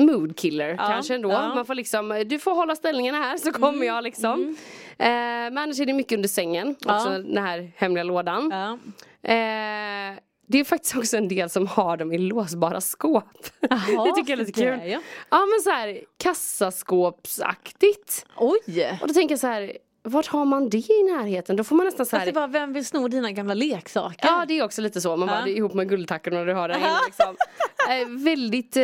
mood 0.05 0.37
killer 0.37 0.69
Ja, 0.69 0.75
kanske 0.77 1.15
ändå. 1.15 1.31
Mm, 1.31 1.55
Man 1.55 1.65
får 1.65 1.75
liksom, 1.75 2.23
du 2.25 2.39
får 2.39 2.53
hålla 2.55 2.75
ställningarna 2.75 3.17
här 3.17 3.37
så 3.37 3.51
kommer 3.51 3.85
jag 3.85 4.03
liksom. 4.03 4.55
Eh, 4.99 5.07
men 5.07 5.57
annars 5.57 5.79
är 5.79 5.85
det 5.85 5.93
mycket 5.93 6.15
under 6.15 6.29
sängen, 6.29 6.75
också 6.85 7.09
den 7.09 7.43
här 7.43 7.71
hemliga 7.75 8.03
lådan. 8.03 8.51
Eh, 9.23 10.17
det 10.49 10.59
är 10.59 10.63
faktiskt 10.63 10.95
också 10.97 11.17
en 11.17 11.27
del 11.27 11.49
som 11.49 11.67
har 11.67 11.97
dem 11.97 12.13
i 12.13 12.17
låsbara 12.17 12.81
skåp. 12.81 13.23
Jaha, 13.69 13.79
det 14.05 14.11
tycker 14.15 14.31
jag 14.33 14.39
är 14.39 14.45
lite 14.45 14.51
kul. 14.51 14.79
ja. 14.91 14.99
Ja 15.29 15.45
men 15.45 15.61
så 15.63 15.69
här 15.69 15.99
kassaskåpsaktigt. 16.17 18.25
Oj! 18.37 18.97
Och 19.01 19.07
då 19.07 19.13
tänker 19.13 19.33
jag 19.33 19.39
så 19.39 19.47
här, 19.47 19.77
vart 20.03 20.27
har 20.27 20.45
man 20.45 20.69
det 20.69 20.77
i 20.77 21.03
närheten? 21.03 21.55
Då 21.55 21.63
får 21.63 21.75
man 21.75 21.85
nästan 21.85 22.05
så 22.05 22.15
här. 22.15 22.23
Alltså 22.23 22.33
bara, 22.33 22.47
vem 22.47 22.73
vill 22.73 22.85
sno 22.85 23.07
dina 23.07 23.31
gamla 23.31 23.53
leksaker? 23.53 24.27
Ja 24.27 24.45
det 24.47 24.59
är 24.59 24.63
också 24.63 24.81
lite 24.81 25.01
så, 25.01 25.17
man 25.17 25.27
bara 25.27 25.39
Ja. 25.39 25.45
det 25.45 25.51
är 25.51 25.55
ihop 25.55 25.73
med 25.73 25.89
guldtackorna 25.89 26.43
du 26.43 26.53
har 26.53 26.67
där 26.67 26.77
inne 26.77 26.99
liksom. 27.05 27.35
eh, 27.89 28.23
Väldigt 28.23 28.77
eh, 28.77 28.83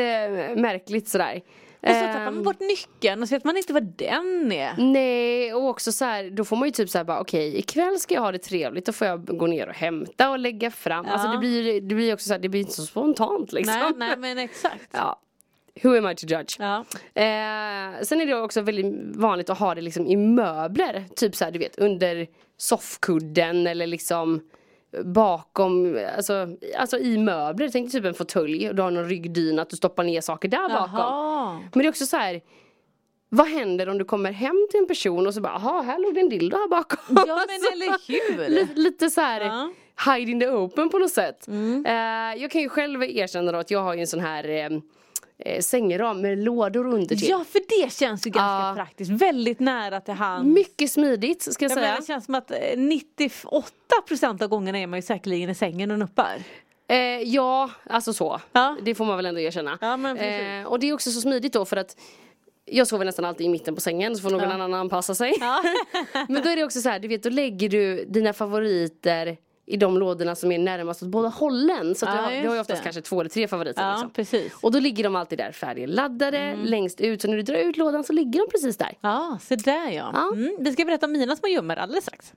märkligt 0.56 1.08
sådär. 1.10 1.42
Och 1.84 1.90
så 1.90 2.00
tappar 2.00 2.20
Ehm, 2.28 2.36
man 2.36 2.44
bort 2.44 2.60
nyckeln 2.60 3.22
och 3.22 3.30
så 3.30 3.36
vet 3.36 3.44
man 3.44 3.58
inte 3.58 3.74
vad 3.74 3.84
den 3.84 4.52
är. 4.52 4.74
Nej 4.78 5.54
och 5.54 5.68
också 5.70 5.92
så 5.92 6.06
här, 6.06 6.30
då 6.30 6.46
får 6.46 6.56
man 6.56 6.68
ju 6.68 6.72
typ 6.72 6.90
såhär 6.90 7.06
bara 7.06 7.20
okej 7.20 7.58
ikväll 7.58 8.00
ska 8.00 8.14
jag 8.16 8.22
ha 8.22 8.32
det 8.32 8.38
trevligt 8.38 8.86
då 8.86 8.92
får 8.92 9.08
jag 9.08 9.26
gå 9.38 9.48
ner 9.48 9.68
och 9.70 9.76
hämta 9.76 10.30
och 10.30 10.40
lägga 10.40 10.72
fram. 10.72 11.06
Alltså 11.06 11.28
Ja. 11.28 11.32
det 11.32 11.38
blir, 11.40 11.82
det 11.82 11.96
blir 11.96 12.14
också 12.14 12.28
så 12.28 12.34
här, 12.34 12.40
det 12.40 12.50
blir 12.50 12.62
inte 12.62 12.74
så 12.74 12.86
spontant 12.86 13.54
liksom. 13.54 13.76
Nej, 13.80 13.92
nej 13.98 14.18
men 14.18 14.38
exakt. 14.38 14.88
Ja. 14.92 15.20
Who 15.84 15.98
am 15.98 16.10
I 16.10 16.16
to 16.16 16.28
judge? 16.28 16.56
Ja. 16.60 16.78
Eh, 17.14 18.02
sen 18.04 18.22
är 18.22 18.26
det 18.26 18.36
också 18.42 18.62
väldigt 18.62 19.16
vanligt 19.16 19.50
att 19.50 19.60
ha 19.60 19.76
det 19.76 19.82
liksom 19.82 20.08
i 20.08 20.16
möbler. 20.16 21.06
Typ 21.16 21.36
så 21.36 21.46
här, 21.46 21.52
du 21.52 21.60
vet 21.60 21.80
under 21.80 22.28
soffkudden 22.58 23.68
eller 23.68 23.88
liksom 23.88 24.42
bakom, 25.04 26.00
alltså, 26.18 26.48
alltså 26.78 26.98
i 26.98 27.18
möbler. 27.18 27.70
Tänk 27.70 27.92
typ 27.92 28.06
en 28.06 28.14
fåtölj 28.14 28.70
och 28.70 28.76
du 28.76 28.82
har 28.82 28.92
någon 28.92 29.10
ryggdyna 29.10 29.62
att 29.62 29.70
du 29.70 29.76
stoppar 29.78 30.04
ner 30.04 30.22
saker 30.22 30.50
där 30.50 30.70
bakom. 30.70 30.98
Men 31.74 31.80
det 31.84 31.86
är 31.86 31.90
också 31.90 32.06
så 32.06 32.18
här. 32.18 32.42
Vad 33.30 33.48
händer 33.48 33.90
om 33.90 33.98
du 33.98 34.06
kommer 34.06 34.32
hem 34.32 34.68
till 34.72 34.80
en 34.80 34.88
person 34.88 35.28
och 35.28 35.34
så 35.34 35.42
bara, 35.42 35.54
jaha 35.64 35.82
här 35.82 36.00
låg 36.00 36.14
det 36.14 36.20
en 36.22 36.30
dildo 36.30 36.58
här 36.58 36.68
bakom. 36.70 37.00
Ja 37.28 37.46
men 37.48 37.74
eller 37.74 38.08
hur. 38.38 38.50
Lite, 38.50 38.74
lite 38.80 39.10
så 39.10 39.22
här 39.22 39.42
Ja. 39.42 39.72
hide 40.14 40.32
in 40.32 40.40
the 40.40 40.48
open 40.50 40.90
på 40.90 40.98
något 40.98 41.12
sätt. 41.12 41.48
Mm. 41.48 41.86
Eh, 41.86 42.42
jag 42.42 42.52
kan 42.52 42.62
ju 42.62 42.70
själv 42.70 43.04
erkänna 43.04 43.52
då 43.52 43.58
att 43.58 43.72
jag 43.72 43.80
har 43.80 43.94
ju 43.94 44.02
en 44.02 44.08
sån 44.08 44.20
här 44.20 44.50
eh, 44.50 44.70
eh, 45.46 45.60
sängram 45.62 46.22
med 46.22 46.38
lådor 46.38 46.88
under 46.88 47.16
till. 47.16 47.30
Ja 47.30 47.44
för 47.52 47.62
det 47.86 47.92
känns 47.94 48.28
ju 48.28 48.32
ganska 48.32 48.68
Ja. 48.68 48.74
praktiskt. 48.76 49.12
Väldigt 49.12 49.60
nära 49.60 50.02
till 50.02 50.14
hand. 50.14 50.48
Mycket 50.54 50.92
smidigt 50.92 51.54
ska 51.54 51.66
jag 51.66 51.72
Jag 51.72 51.78
säga. 51.78 51.96
det 52.00 52.06
känns 52.08 52.26
som 52.26 52.36
att 52.36 52.52
eh, 52.52 52.58
98% 53.58 54.44
av 54.44 54.50
gångerna 54.50 54.78
är 54.80 54.88
man 54.88 54.98
ju 54.98 55.04
säkerligen 55.04 55.50
i 55.50 55.56
sängen 55.56 55.92
och 55.92 56.00
nuppar. 56.00 56.36
Eh, 56.90 56.98
ja, 57.22 57.70
alltså 57.90 58.14
så. 58.14 58.42
Ja. 58.52 58.78
Det 58.82 58.96
får 58.96 59.06
man 59.06 59.18
väl 59.18 59.26
ändå 59.26 59.40
erkänna. 59.42 59.78
Ja, 59.82 59.98
men 59.98 60.18
eh, 60.18 60.68
och 60.68 60.80
det 60.80 60.90
är 60.90 60.94
också 60.94 61.12
så 61.12 61.22
smidigt 61.22 61.54
då 61.54 61.66
för 61.66 61.78
att 61.78 61.98
jag 62.66 62.88
sover 62.88 63.06
nästan 63.06 63.26
alltid 63.26 63.46
i 63.46 63.50
mitten 63.50 63.76
på 63.76 63.82
sängen 63.82 64.16
så 64.16 64.22
får 64.22 64.30
någon 64.30 64.42
Ja. 64.42 64.54
annan 64.54 64.74
anpassa 64.74 65.16
sig. 65.16 65.34
Men 66.30 66.44
då 66.44 66.50
är 66.50 66.56
det 66.56 66.64
också 66.64 66.82
så 66.82 66.90
här, 66.90 67.00
du 67.00 67.08
vet 67.08 67.24
då 67.24 67.30
lägger 67.30 67.70
du 67.70 68.06
dina 68.06 68.34
favoriter 68.34 69.38
i 69.66 69.78
de 69.78 69.98
lådorna 69.98 70.36
som 70.36 70.52
är 70.52 70.58
närmast 70.60 71.04
åt 71.04 71.10
båda 71.10 71.28
hållen. 71.30 71.96
Så 71.96 72.06
att 72.06 72.16
Ja, 72.16 72.22
du, 72.30 72.36
har, 72.36 72.42
du 72.42 72.48
har 72.48 72.56
ju 72.56 72.62
oftast 72.62 72.80
det. 72.82 72.84
kanske 72.84 73.02
två 73.02 73.20
eller 73.20 73.30
tre 73.30 73.48
favoriter. 73.48 73.82
Ja 73.84 73.92
liksom. 73.92 74.10
precis. 74.10 74.54
Och 74.62 74.72
då 74.72 74.80
ligger 74.80 75.04
de 75.04 75.16
alltid 75.16 75.38
där 75.38 75.52
färdigladdade 75.52 76.56
längst 76.56 77.02
ut. 77.02 77.22
Så 77.22 77.28
när 77.28 77.36
du 77.38 77.42
drar 77.44 77.56
ut 77.58 77.78
lådan 77.78 78.04
så 78.04 78.14
ligger 78.14 78.40
de 78.40 78.52
precis 78.52 78.78
där. 78.78 78.98
Ja, 79.02 79.38
så 79.42 79.56
där 79.56 79.90
ja. 79.90 80.12
Ja. 80.14 80.30
Mm, 80.34 80.56
vi 80.60 80.74
ska 80.74 80.86
berätta 80.86 81.06
om 81.06 81.12
mina 81.12 81.36
små 81.36 81.48
gömmor 81.50 81.76
alldeles 81.76 82.04
strax. 82.06 82.34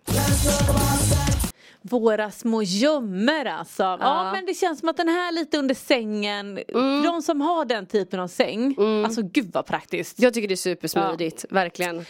Våra 1.83 2.31
små 2.31 2.63
gömmor 2.63 3.47
alltså. 3.47 3.83
Ja. 3.83 3.99
Ja. 4.01 4.33
men 4.33 4.47
det 4.47 4.55
känns 4.55 4.81
som 4.81 4.89
att 4.89 4.97
den 4.97 5.09
här 5.09 5.33
lite 5.33 5.59
under 5.59 5.75
sängen, 5.75 6.59
för 6.73 7.05
de 7.05 7.23
som 7.23 7.41
har 7.41 7.65
den 7.65 7.87
typen 7.87 8.21
av 8.21 8.29
säng, 8.29 8.77
alltså 9.05 9.23
gud 9.23 9.51
vad 9.53 9.67
praktiskt. 9.67 10.19
Jag 10.21 10.35
tycker 10.35 10.49
det 10.49 10.55
är 10.55 10.57
supersmidigt, 10.57 11.45
verkligen. 11.51 11.97
Eh, 11.99 12.03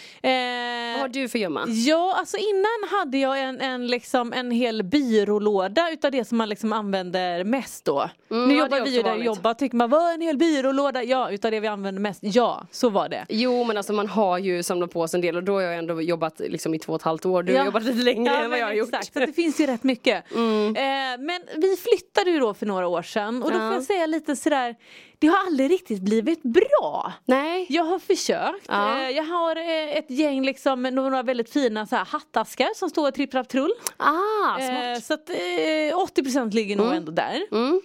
Vad 0.92 1.00
har 1.00 1.08
du 1.08 1.28
för 1.28 1.38
gömma? 1.38 1.64
Ja, 1.68 2.14
alltså 2.18 2.36
innan 2.36 2.98
hade 2.98 3.18
jag 3.18 3.40
en, 3.42 3.60
en, 3.60 3.86
liksom, 3.86 4.32
en 4.32 4.50
hel 4.50 4.82
byrålåda 4.82 5.90
utav 5.92 6.10
det 6.10 6.24
som 6.24 6.38
man 6.38 6.48
liksom 6.48 6.72
använder 6.72 7.44
mest 7.44 7.84
då. 7.84 8.10
nu 8.28 8.36
ja, 8.36 8.46
det 8.46 8.52
är 8.54 8.58
jobbar 8.58 8.80
vi 8.84 8.90
ju 8.90 8.96
där 8.96 9.04
och 9.04 9.10
vanligt. 9.10 9.26
jobbar, 9.26 9.54
tycker 9.54 9.76
man 9.76 9.90
vad 9.90 10.14
en 10.14 10.20
hel 10.20 10.36
byrålåda? 10.36 11.02
Ja, 11.04 11.30
utav 11.30 11.50
det 11.50 11.60
vi 11.60 11.66
använder 11.68 12.00
mest. 12.02 12.20
Ja, 12.22 12.66
så 12.70 12.88
var 12.90 13.08
det. 13.08 13.26
Jo 13.28 13.64
men 13.64 13.76
alltså 13.76 13.92
man 13.92 14.06
har 14.08 14.38
ju 14.38 14.62
samlat 14.62 14.92
på 14.92 15.08
sig 15.08 15.18
en 15.18 15.22
del 15.22 15.36
och 15.36 15.42
då 15.44 15.52
har 15.54 15.60
jag 15.60 15.76
ändå 15.78 16.02
jobbat 16.02 16.40
liksom 16.40 16.74
i 16.74 16.78
två 16.78 16.92
och 16.92 17.00
ett 17.00 17.02
halvt 17.04 17.26
år. 17.26 17.42
Du 17.42 17.52
har 17.52 17.58
Ja. 17.58 17.64
jobbat 17.64 17.82
lite 17.82 18.02
längre 18.02 18.36
än 18.36 18.50
vad 18.50 18.58
jag 18.58 18.66
har 18.66 18.72
gjort. 18.72 18.88
Exakt. 18.94 19.14
Det 19.14 19.32
finns 19.46 19.60
ju 19.60 19.66
rätt 19.66 19.82
mycket. 19.82 20.32
Mm. 20.34 20.76
Eh, 20.76 21.24
men 21.26 21.40
vi 21.56 21.76
flyttade 21.76 22.30
ju 22.30 22.38
då 22.38 22.54
för 22.54 22.66
några 22.66 22.86
år 22.88 23.02
sedan 23.02 23.42
och 23.42 23.50
då 23.52 23.58
får 23.58 23.66
Ja. 23.66 23.74
jag 23.74 23.82
säga 23.82 24.06
lite 24.06 24.36
sådär, 24.36 24.74
det 25.18 25.26
har 25.26 25.38
aldrig 25.46 25.70
riktigt 25.70 26.00
blivit 26.02 26.42
bra. 26.42 27.12
Nej. 27.24 27.66
Jag 27.68 27.82
har 27.84 27.98
försökt. 27.98 28.64
Ja. 28.68 29.00
Eh, 29.02 29.10
Jag 29.10 29.24
har 29.24 29.56
eh, 29.56 29.96
ett 29.96 30.10
gäng 30.10 30.44
liksom, 30.44 30.82
några 30.82 31.22
väldigt 31.22 31.52
fina 31.52 31.86
så 31.86 31.96
här, 31.96 32.04
hattaskar 32.04 32.68
som 32.76 32.90
står 32.90 33.10
tripp 33.10 33.30
trapp 33.30 33.48
trull. 33.48 33.72
Ah, 33.96 34.58
Eh, 34.60 34.66
smart. 34.68 35.04
Så 35.04 35.14
att 35.14 35.30
eh, 35.30 35.34
80% 35.36 36.52
ligger 36.54 36.76
nog 36.76 36.92
ändå 36.94 37.12
där. 37.12 37.42
Mm. 37.52 37.80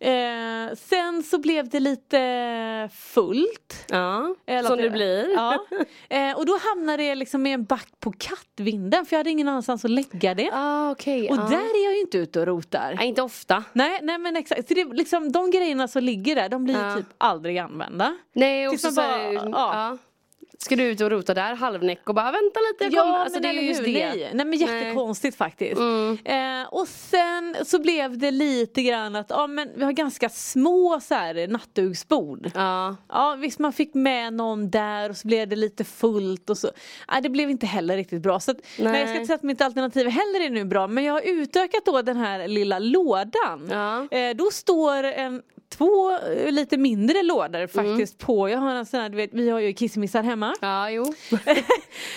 Eh, 0.00 0.74
sen 0.76 1.22
så 1.22 1.38
blev 1.38 1.68
det 1.68 1.80
lite 1.80 2.88
fullt. 2.94 3.84
Ja, 3.88 4.34
Eller 4.46 4.68
som 4.68 4.78
det 4.78 4.90
blir. 4.90 5.34
Ja. 5.34 5.64
Eh, 6.08 6.36
och 6.38 6.46
då 6.46 6.58
hamnade 6.68 7.02
jag 7.04 7.18
liksom 7.18 7.42
med 7.42 7.54
en 7.54 7.64
back 7.64 7.88
på 8.00 8.12
kattvinden 8.18 9.06
för 9.06 9.16
jag 9.16 9.18
hade 9.20 9.30
ingen 9.30 9.48
annanstans 9.48 9.84
att 9.84 9.90
lägga 9.90 10.34
det. 10.34 10.50
Ah, 10.52 10.90
okej. 10.90 11.30
Och 11.30 11.36
ja. 11.36 11.42
där 11.42 11.56
är 11.80 11.84
jag 11.84 11.94
ju 11.94 12.00
inte 12.00 12.18
ute 12.18 12.40
och 12.40 12.46
rotar. 12.46 12.94
Nej, 12.98 13.08
inte 13.08 13.22
ofta. 13.22 13.64
Nej, 13.72 13.98
nej 14.02 14.18
men 14.18 14.36
exakt. 14.36 14.68
Så 14.68 14.74
det, 14.74 14.84
liksom, 14.84 15.32
de 15.32 15.50
grejerna 15.50 15.88
som 15.88 16.02
ligger 16.02 16.34
där 16.34 16.48
de 16.48 16.64
blir 16.64 16.74
Ja. 16.88 16.96
typ 16.96 17.06
aldrig 17.18 17.58
använda. 17.58 18.16
Nej, 18.32 18.66
och 18.68 18.70
Tills 18.72 18.82
så, 18.82 18.86
man 18.88 18.94
så 18.94 19.00
bara- 19.00 19.16
här, 19.16 19.32
ja. 19.52 19.98
Ja. 20.58 20.64
Ska 20.64 20.76
du 20.76 20.82
ut 20.82 21.00
och 21.00 21.10
rota 21.10 21.34
där 21.34 21.54
halvnäck 21.54 22.08
och 22.08 22.14
bara 22.14 22.32
vänta 22.32 22.60
lite 22.72 22.96
jag 22.96 23.04
kommer. 23.04 23.18
Alltså, 23.18 23.40
det 23.40 23.48
är 23.48 23.50
eller 23.50 23.62
ju 23.62 23.68
just 23.68 23.80
hur? 23.80 23.86
det. 23.86 23.92
Nej. 23.92 24.30
nej 24.34 24.46
men 24.46 24.58
jättekonstigt 24.58 25.36
faktiskt. 25.36 25.80
Mm. 25.80 26.18
Eh, 26.24 26.68
och 26.68 26.88
sen 26.88 27.56
så 27.64 27.78
blev 27.78 28.18
det 28.18 28.30
lite 28.30 28.82
grann 28.82 29.16
att 29.16 29.26
ja, 29.28 29.46
men 29.46 29.70
vi 29.76 29.84
har 29.84 29.92
ganska 29.92 30.28
små 30.28 31.00
så 31.02 31.14
här, 31.14 31.48
nattduksbord. 31.48 32.50
Ja. 32.54 32.96
Ja 33.08 33.34
visst 33.34 33.58
man 33.58 33.72
fick 33.72 33.94
med 33.94 34.32
någon 34.32 34.70
där 34.70 35.10
och 35.10 35.16
så 35.16 35.28
blev 35.28 35.48
det 35.48 35.56
lite 35.56 35.84
fullt 35.84 36.50
och 36.50 36.58
så. 36.58 36.70
Nej 37.12 37.22
det 37.22 37.28
blev 37.28 37.50
inte 37.50 37.66
heller 37.66 37.96
riktigt 37.96 38.22
bra. 38.22 38.40
Så 38.40 38.50
att, 38.50 38.56
nej. 38.78 38.92
Nej. 38.92 39.00
jag 39.00 39.08
ska 39.08 39.14
inte 39.16 39.26
säga 39.26 39.36
att 39.36 39.42
mitt 39.42 39.60
alternativ 39.60 40.08
heller 40.08 40.46
är 40.46 40.50
nu 40.50 40.64
bra 40.64 40.86
men 40.86 41.04
jag 41.04 41.12
har 41.12 41.22
utökat 41.24 41.84
då 41.84 42.02
den 42.02 42.16
här 42.16 42.48
lilla 42.48 42.78
lådan. 42.78 43.68
Ja. 43.70 44.18
Eh, 44.18 44.36
då 44.36 44.50
står 44.50 45.04
en 45.04 45.42
två 45.68 46.12
eh, 46.12 46.52
lite 46.52 46.76
mindre 46.76 47.22
lådor 47.22 47.66
faktiskt 47.66 48.18
på, 48.18 48.48
jag 48.48 48.58
har 48.58 48.74
en 48.74 48.86
sån 48.86 49.00
här, 49.00 49.08
du 49.08 49.16
vet 49.16 49.30
vi 49.32 49.50
har 49.50 49.60
ju 49.60 49.72
kissemissar 49.72 50.22
hemma. 50.22 50.54
Ja, 50.60 50.90
jo. 50.90 51.14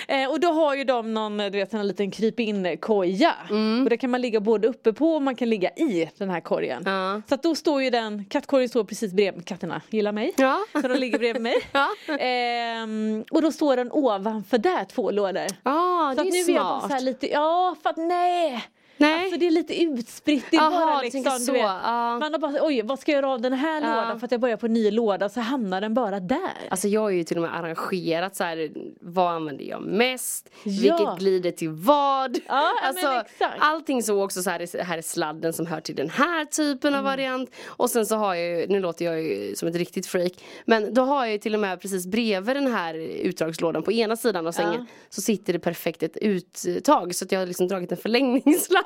Eh, 0.07 0.29
och 0.29 0.39
då 0.39 0.51
har 0.51 0.75
ju 0.75 0.83
de 0.83 1.13
någon, 1.13 1.37
du 1.37 1.49
vet, 1.49 1.73
en 1.73 1.87
liten 1.87 2.11
kryp 2.11 2.39
in 2.39 2.77
koja. 2.77 3.35
Mm. 3.49 3.83
Och 3.83 3.89
det 3.89 3.97
kan 3.97 4.09
man 4.09 4.21
ligga 4.21 4.39
både 4.39 4.67
uppe 4.67 4.93
på 4.93 5.15
och 5.15 5.21
man 5.21 5.35
kan 5.35 5.49
ligga 5.49 5.69
i 5.69 6.09
den 6.17 6.29
här 6.29 6.39
korgen. 6.41 6.83
Ja. 6.85 7.21
Så 7.29 7.35
att 7.35 7.43
då 7.43 7.55
står 7.55 7.83
ju 7.83 7.89
den, 7.89 8.25
kattkorgen 8.25 8.69
står 8.69 8.83
precis 8.83 9.13
bredvid, 9.13 9.45
katterna 9.45 9.81
gillar 9.89 10.11
mig. 10.11 10.33
Ja. 10.37 10.59
Så 10.81 10.87
de 10.87 10.97
ligger 10.97 11.19
bredvid 11.19 11.41
mig. 11.41 11.55
Ja. 11.71 12.17
Ehm, 12.19 13.23
och 13.31 13.41
då 13.41 13.51
står 13.51 13.75
den 13.75 13.91
ovanför 13.91 14.57
där 14.57 14.85
två 14.85 15.11
lådor. 15.11 15.45
Ah, 15.63 16.09
så 16.11 16.15
det 16.15 16.21
att 16.21 16.33
nu 16.33 16.39
är 16.39 16.49
är 16.49 16.55
jag 16.55 16.83
smart. 16.83 16.99
så 16.99 17.05
lite, 17.05 17.29
ja 17.31 17.75
för 17.83 17.89
att 17.89 17.97
nej. 17.97 18.63
Nej. 18.99 19.23
Alltså 19.23 19.39
det 19.39 19.47
är 19.47 19.51
lite 19.51 19.81
utspritt. 19.83 20.45
Det 20.51 20.57
är 20.57 20.61
Aha, 20.61 20.85
bara 20.85 21.01
liksom, 21.01 21.23
du 21.23 21.29
så. 21.45 21.55
Ja. 21.55 22.19
Man 22.19 22.31
har 22.33 22.39
bara, 22.39 22.53
oj 22.61 22.81
vad 22.81 22.99
ska 22.99 23.11
jag 23.11 23.21
göra 23.21 23.31
av 23.33 23.41
den 23.41 23.53
här 23.53 23.81
Ja. 23.81 23.87
lådan 23.95 24.19
för 24.19 24.25
att 24.25 24.31
jag 24.31 24.41
börjar 24.41 24.57
på 24.57 24.65
en 24.65 24.73
ny 24.73 24.91
låda 24.91 25.29
så 25.29 25.39
hamnar 25.39 25.81
den 25.81 25.93
bara 25.93 26.19
där. 26.19 26.39
Alltså 26.69 26.87
jag 26.87 27.01
har 27.01 27.09
ju 27.09 27.23
till 27.23 27.37
och 27.37 27.41
med 27.43 27.55
arrangerat 27.55 28.35
så 28.35 28.43
här, 28.43 28.69
vad 29.01 29.31
använder 29.31 29.65
jag 29.65 29.81
mest? 29.81 30.49
Ja. 30.63 30.71
Vilket 30.97 31.19
glider 31.19 31.51
till 31.51 31.69
vad? 31.69 32.35
Ja, 32.37 32.41
ja, 32.47 32.71
men 32.93 33.05
alltså, 33.05 33.31
exakt. 33.31 33.55
allting 33.59 34.03
så 34.03 34.23
också 34.23 34.41
så 34.43 34.49
här, 34.49 34.83
här 34.83 34.97
är 34.97 35.01
sladden 35.01 35.53
som 35.53 35.65
hör 35.65 35.81
till 35.81 35.95
den 35.95 36.09
här 36.09 36.45
typen 36.45 36.89
Mm. 36.93 36.99
av 36.99 37.03
variant. 37.05 37.49
Och 37.67 37.89
sen 37.89 38.05
så 38.05 38.15
har 38.15 38.35
jag 38.35 38.59
ju, 38.61 38.67
nu 38.67 38.79
låter 38.79 39.05
jag 39.05 39.21
ju 39.21 39.55
som 39.55 39.67
ett 39.67 39.75
riktigt 39.75 40.07
freak. 40.07 40.31
Men 40.65 40.93
då 40.93 41.01
har 41.01 41.25
jag 41.25 41.31
ju 41.31 41.37
till 41.37 41.53
och 41.53 41.59
med 41.59 41.81
precis 41.81 42.05
bredvid 42.07 42.55
den 42.55 42.67
här 42.73 42.93
utdragslådan 42.99 43.83
på 43.83 43.91
ena 43.91 44.15
sidan 44.15 44.47
av 44.47 44.51
sängen. 44.51 44.85
Så 45.09 45.21
sitter 45.21 45.53
det 45.53 45.59
perfekt 45.59 46.03
ett 46.03 46.17
uttag. 46.17 47.15
Så 47.15 47.25
att 47.25 47.31
jag 47.31 47.39
har 47.39 47.45
liksom 47.47 47.67
dragit 47.67 47.91
en 47.91 47.97
förlängningssladd. 47.97 48.83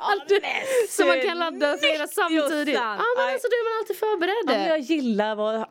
Så 0.90 1.06
man 1.06 1.20
kan 1.20 1.38
ladda 1.38 1.76
flera 1.78 2.06
samtidigt. 2.06 2.74
Ja 2.74 2.92
Jossan. 2.92 2.96
men 3.16 3.32
alltså 3.32 3.48
då 3.48 3.56
är 3.56 3.64
man 3.74 3.78
alltid 3.82 3.96
förberedd. 3.96 4.44
Ja, 4.46 4.52
men 4.58 4.68
jag 4.68 4.78
gillar 4.80 5.34
vad 5.34 5.66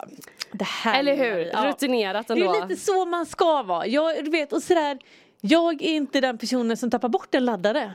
det 0.51 0.65
här 0.65 0.99
Eller 0.99 1.15
hur? 1.15 1.49
Ja. 1.53 1.65
Rutinerat 1.69 2.27
Det 2.27 2.33
ändå. 2.33 2.55
är 2.55 2.67
lite 2.67 2.81
så 2.81 3.05
man 3.05 3.25
ska 3.25 3.63
vara. 3.63 3.87
Jag, 3.87 4.25
du 4.25 4.31
vet, 4.31 4.53
och 4.53 4.63
sådär, 4.63 4.99
jag 5.41 5.81
är 5.81 5.89
inte 5.95 6.21
den 6.21 6.37
personen 6.37 6.77
som 6.77 6.91
tappar 6.91 7.09
bort 7.09 7.35
en 7.35 7.45
laddare. 7.45 7.91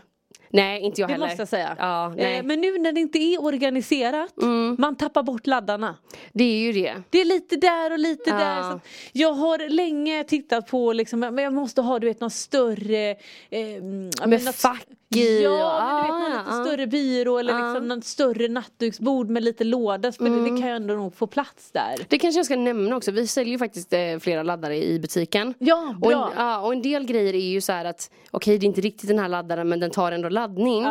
Nej 0.51 0.81
inte 0.83 1.01
jag 1.01 1.09
Det 1.09 1.13
heller. 1.13 1.27
måste 1.27 1.41
jag 1.41 1.49
säga. 1.49 1.77
Ja, 1.79 2.13
nej. 2.17 2.25
Mm. 2.27 2.41
Eh, 2.41 2.47
men 2.47 2.61
nu 2.61 2.79
när 2.79 2.93
det 2.93 3.01
inte 3.01 3.19
är 3.19 3.45
organiserat, 3.45 4.35
man 4.79 4.97
tappar 4.97 5.23
bort 5.23 5.47
laddarna. 5.47 5.95
Det 6.33 6.45
är 6.45 6.59
ju 6.59 6.73
det. 6.73 6.95
Det 7.11 7.21
är 7.21 7.25
lite 7.25 7.57
där 7.57 7.93
och 7.93 7.99
lite 7.99 8.31
Ja. 8.31 8.37
där. 8.37 8.63
Så 8.63 8.81
jag 9.13 9.33
har 9.33 9.69
länge 9.71 10.25
tittat 10.25 10.67
på 10.67 10.93
liksom, 10.93 11.21
men 11.21 11.39
jag 11.39 11.53
måste 11.53 11.81
ha 11.83 11.99
du 11.99 12.07
vet 12.07 12.21
någon 12.21 12.31
större 12.31 13.11
eh, 13.51 13.83
Med 14.27 14.55
fack 14.55 14.87
i 15.15 15.43
Ja, 15.43 15.51
och- 15.51 15.83
men 15.85 15.97
du 15.97 16.03
vet 16.03 16.11
ah, 16.13 16.19
någon 16.19 16.31
lite 16.31 16.43
ja. 16.57 16.65
större 16.65 16.87
byrå 16.87 17.39
eller 17.39 17.53
Ja. 17.53 17.73
liksom 17.73 17.89
någon 17.89 18.03
större 18.03 18.49
nattduksbord 18.49 19.29
med 19.31 19.43
lite 19.45 19.65
låda. 19.65 20.13
För 20.13 20.27
Mm. 20.27 20.45
det, 20.45 20.51
det 20.51 20.61
kan 20.61 20.69
ju 20.71 20.77
ändå 20.77 20.95
nog 20.95 21.15
få 21.15 21.27
plats 21.27 21.71
där. 21.73 21.95
Det 22.09 22.19
kanske 22.19 22.39
jag 22.39 22.47
ska 22.47 22.57
nämna 22.57 22.97
också. 22.97 23.11
Vi 23.11 23.27
säljer 23.27 23.53
ju 23.53 23.59
faktiskt 23.59 23.93
eh, 23.93 24.19
flera 24.21 24.43
laddare 24.43 24.85
i 24.85 24.99
butiken. 24.99 25.55
Ja, 25.59 25.95
Och 26.01 26.13
en, 26.13 26.19
bra. 26.19 26.33
ja, 26.37 26.59
och 26.61 26.73
en 26.73 26.83
del 26.83 27.05
grejer 27.05 27.35
är 27.35 27.39
ju 27.49 27.61
så 27.61 27.73
här 27.73 27.85
att 27.85 28.11
okej 28.31 28.59
det 28.59 28.65
är 28.65 28.69
inte 28.69 28.81
riktigt 28.81 29.09
den 29.09 29.19
här 29.19 29.29
laddaren 29.29 29.69
men 29.69 29.81
den 29.81 29.91
tar 29.91 30.13
ändå 30.13 30.29
laddning. 30.41 30.83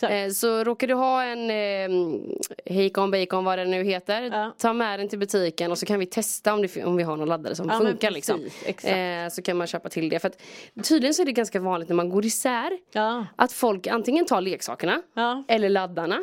Ja. 0.00 0.08
Eh, 0.08 0.30
Så 0.30 0.64
råkar 0.64 0.86
du 0.86 0.94
ha 0.94 1.22
en 1.24 1.50
eh, 1.50 2.74
Hejkon 2.74 3.10
Bacon 3.10 3.44
vad 3.44 3.58
det 3.58 3.64
nu 3.64 3.84
heter. 3.84 4.22
Ja. 4.22 4.54
Ta 4.58 4.72
med 4.72 4.98
den 5.00 5.08
till 5.08 5.18
butiken 5.18 5.70
och 5.70 5.78
så 5.78 5.86
kan 5.86 5.98
vi 5.98 6.06
testa 6.06 6.54
om, 6.54 6.62
det, 6.62 6.84
om 6.84 6.96
vi 6.96 7.02
har 7.02 7.16
någon 7.16 7.28
laddare 7.28 7.54
som 7.54 7.68
Ja, 7.68 7.78
funkar 7.78 8.08
precis, 8.08 8.14
liksom. 8.14 8.40
exakt. 8.66 8.94
Eh, 8.94 9.34
så 9.36 9.42
kan 9.42 9.56
man 9.56 9.66
köpa 9.66 9.88
till 9.88 10.08
det. 10.08 10.18
För 10.18 10.28
att 10.28 10.38
tydligen 10.88 11.14
så 11.14 11.22
är 11.22 11.26
det 11.26 11.32
ganska 11.32 11.60
vanligt 11.60 11.88
när 11.88 11.96
man 11.96 12.08
går 12.08 12.24
isär. 12.24 12.70
Att 13.36 13.52
folk 13.52 13.86
antingen 13.86 14.26
tar 14.26 14.40
leksakerna 14.40 15.02
eller 15.48 15.68
laddarna. 15.68 16.18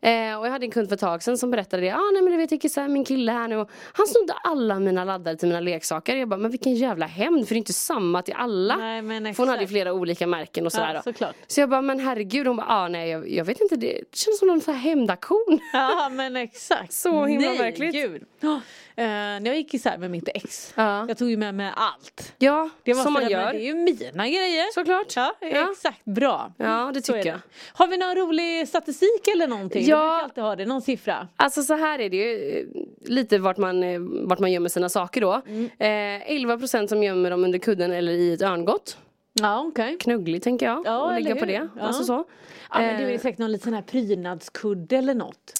Eh, 0.00 0.38
och 0.38 0.46
jag 0.46 0.50
hade 0.50 0.66
en 0.66 0.70
kund 0.70 0.88
för 0.88 0.94
ett 0.94 1.00
tag 1.00 1.22
sedan 1.22 1.38
som 1.38 1.50
berättade 1.50 1.82
det. 1.82 1.90
Ah, 1.94 2.10
nej 2.12 2.22
men 2.22 2.32
du 2.32 2.36
vet 2.38 2.52
jag 2.52 2.84
är 2.84 2.88
min 2.88 3.04
kille 3.04 3.32
här 3.32 3.48
nu 3.48 3.56
och 3.56 3.70
han 3.92 4.06
snodde 4.06 4.32
alla 4.32 4.78
mina 4.80 5.04
laddare 5.04 5.36
till 5.36 5.48
mina 5.48 5.60
leksaker. 5.60 6.16
Jag 6.16 6.28
bara, 6.28 6.36
men 6.36 6.50
vilken 6.50 6.74
jävla 6.74 7.06
hämnd 7.06 7.48
för 7.48 7.54
det 7.54 7.56
är 7.56 7.58
inte 7.58 7.72
samma 7.72 8.22
till 8.22 8.34
alla. 8.36 8.76
Nej, 8.76 9.02
men 9.02 9.34
för 9.34 9.42
hon 9.42 9.48
hade 9.48 9.62
ju 9.62 9.68
flera 9.68 9.92
olika 9.92 10.26
märken 10.26 10.66
och 10.66 10.72
sådär. 10.72 10.94
Ja, 10.94 11.02
såklart. 11.02 11.34
Så 11.46 11.60
jag 11.60 11.70
bara, 11.70 11.82
men 11.82 12.00
herregud. 12.00 12.46
Hon 12.46 12.56
bara, 12.56 12.66
ah, 12.68 12.88
nej 12.88 13.10
jag, 13.10 13.30
jag 13.30 13.44
vet 13.44 13.60
inte, 13.60 13.76
det 13.76 14.00
känns 14.12 14.38
som 14.38 14.48
någon 14.48 14.60
sån 14.60 14.74
här 14.74 14.80
hämndaktion. 14.80 15.58
Ja 15.72 16.08
men 16.12 16.36
exakt. 16.36 16.92
Så 16.98 17.24
himla 17.26 17.48
Nej, 17.48 17.58
märkligt. 17.58 17.92
Gud. 17.92 18.22
Ja, 18.40 18.60
Eh, 18.98 19.04
när 19.04 19.46
jag 19.46 19.56
gick 19.56 19.74
isär 19.74 19.98
med 19.98 20.10
mitt 20.10 20.28
ex. 20.34 20.72
Ja. 20.76 21.04
Jag 21.08 21.18
tog 21.18 21.30
ju 21.30 21.36
med 21.36 21.54
mig 21.54 21.72
allt. 21.76 22.32
Ja, 22.38 22.70
Det 22.82 22.94
måste 22.94 23.04
som 23.04 23.12
man 23.12 23.28
gör. 23.30 23.52
Det 23.52 23.58
är 23.58 23.64
ju 23.64 23.74
mina 23.74 24.28
grejer. 24.28 24.72
Såklart. 24.74 25.16
Ja, 25.16 25.34
Ja. 25.40 25.70
exakt. 25.72 26.04
Bra. 26.04 26.52
Ja, 26.56 26.90
det 26.94 27.02
Så 27.02 27.12
tycker 27.12 27.28
jag. 27.28 27.38
Har 27.72 27.86
vi 27.86 27.96
någon 27.96 28.14
rolig 28.14 28.68
statistik 28.68 29.28
eller 29.32 29.46
någonting? 29.46 29.84
Ja. 29.88 29.96
Du 29.96 30.02
brukar 30.10 30.24
alltid 30.24 30.44
ha 30.44 30.56
det, 30.56 30.66
någon 30.66 30.82
siffra. 30.82 31.28
Alltså 31.36 31.62
så 31.62 31.74
här 31.74 31.98
är 31.98 32.10
det 32.10 32.16
ju 32.16 32.58
eh, 32.58 32.66
lite 33.10 33.38
vart 33.38 33.56
man, 33.56 33.82
eh, 33.82 34.00
vart 34.00 34.38
man 34.38 34.52
gömmer 34.52 34.68
sina 34.68 34.88
saker 34.88 35.20
då. 35.20 35.42
Mm. 35.46 35.64
Eh, 35.78 36.30
11% 36.32 36.86
som 36.86 37.02
gömmer 37.02 37.30
dem 37.30 37.44
under 37.44 37.58
kudden 37.58 37.92
eller 37.92 38.12
i 38.12 38.32
ett 38.32 38.42
örngott. 38.42 38.98
Ja 39.40 39.60
okej. 39.68 39.96
Knuggligt 40.00 40.44
tänker 40.44 40.66
jag. 40.66 40.82
Ja, 40.86 40.98
och 41.02 41.14
ligga 41.20 41.36
på 41.36 41.44
det. 41.44 41.68
Ja. 41.76 41.82
Alltså 41.82 42.04
så. 42.04 42.24
Ja 42.70 42.78
men 42.78 42.96
det 42.96 43.04
är 43.04 43.10
Eh, 43.14 43.18
säkert 43.20 43.38
någon 43.38 43.52
liten 43.52 43.64
sån 43.64 43.74
här 43.74 43.82
prydnadskudde 43.82 44.96
eller 44.96 45.14
något. 45.14 45.52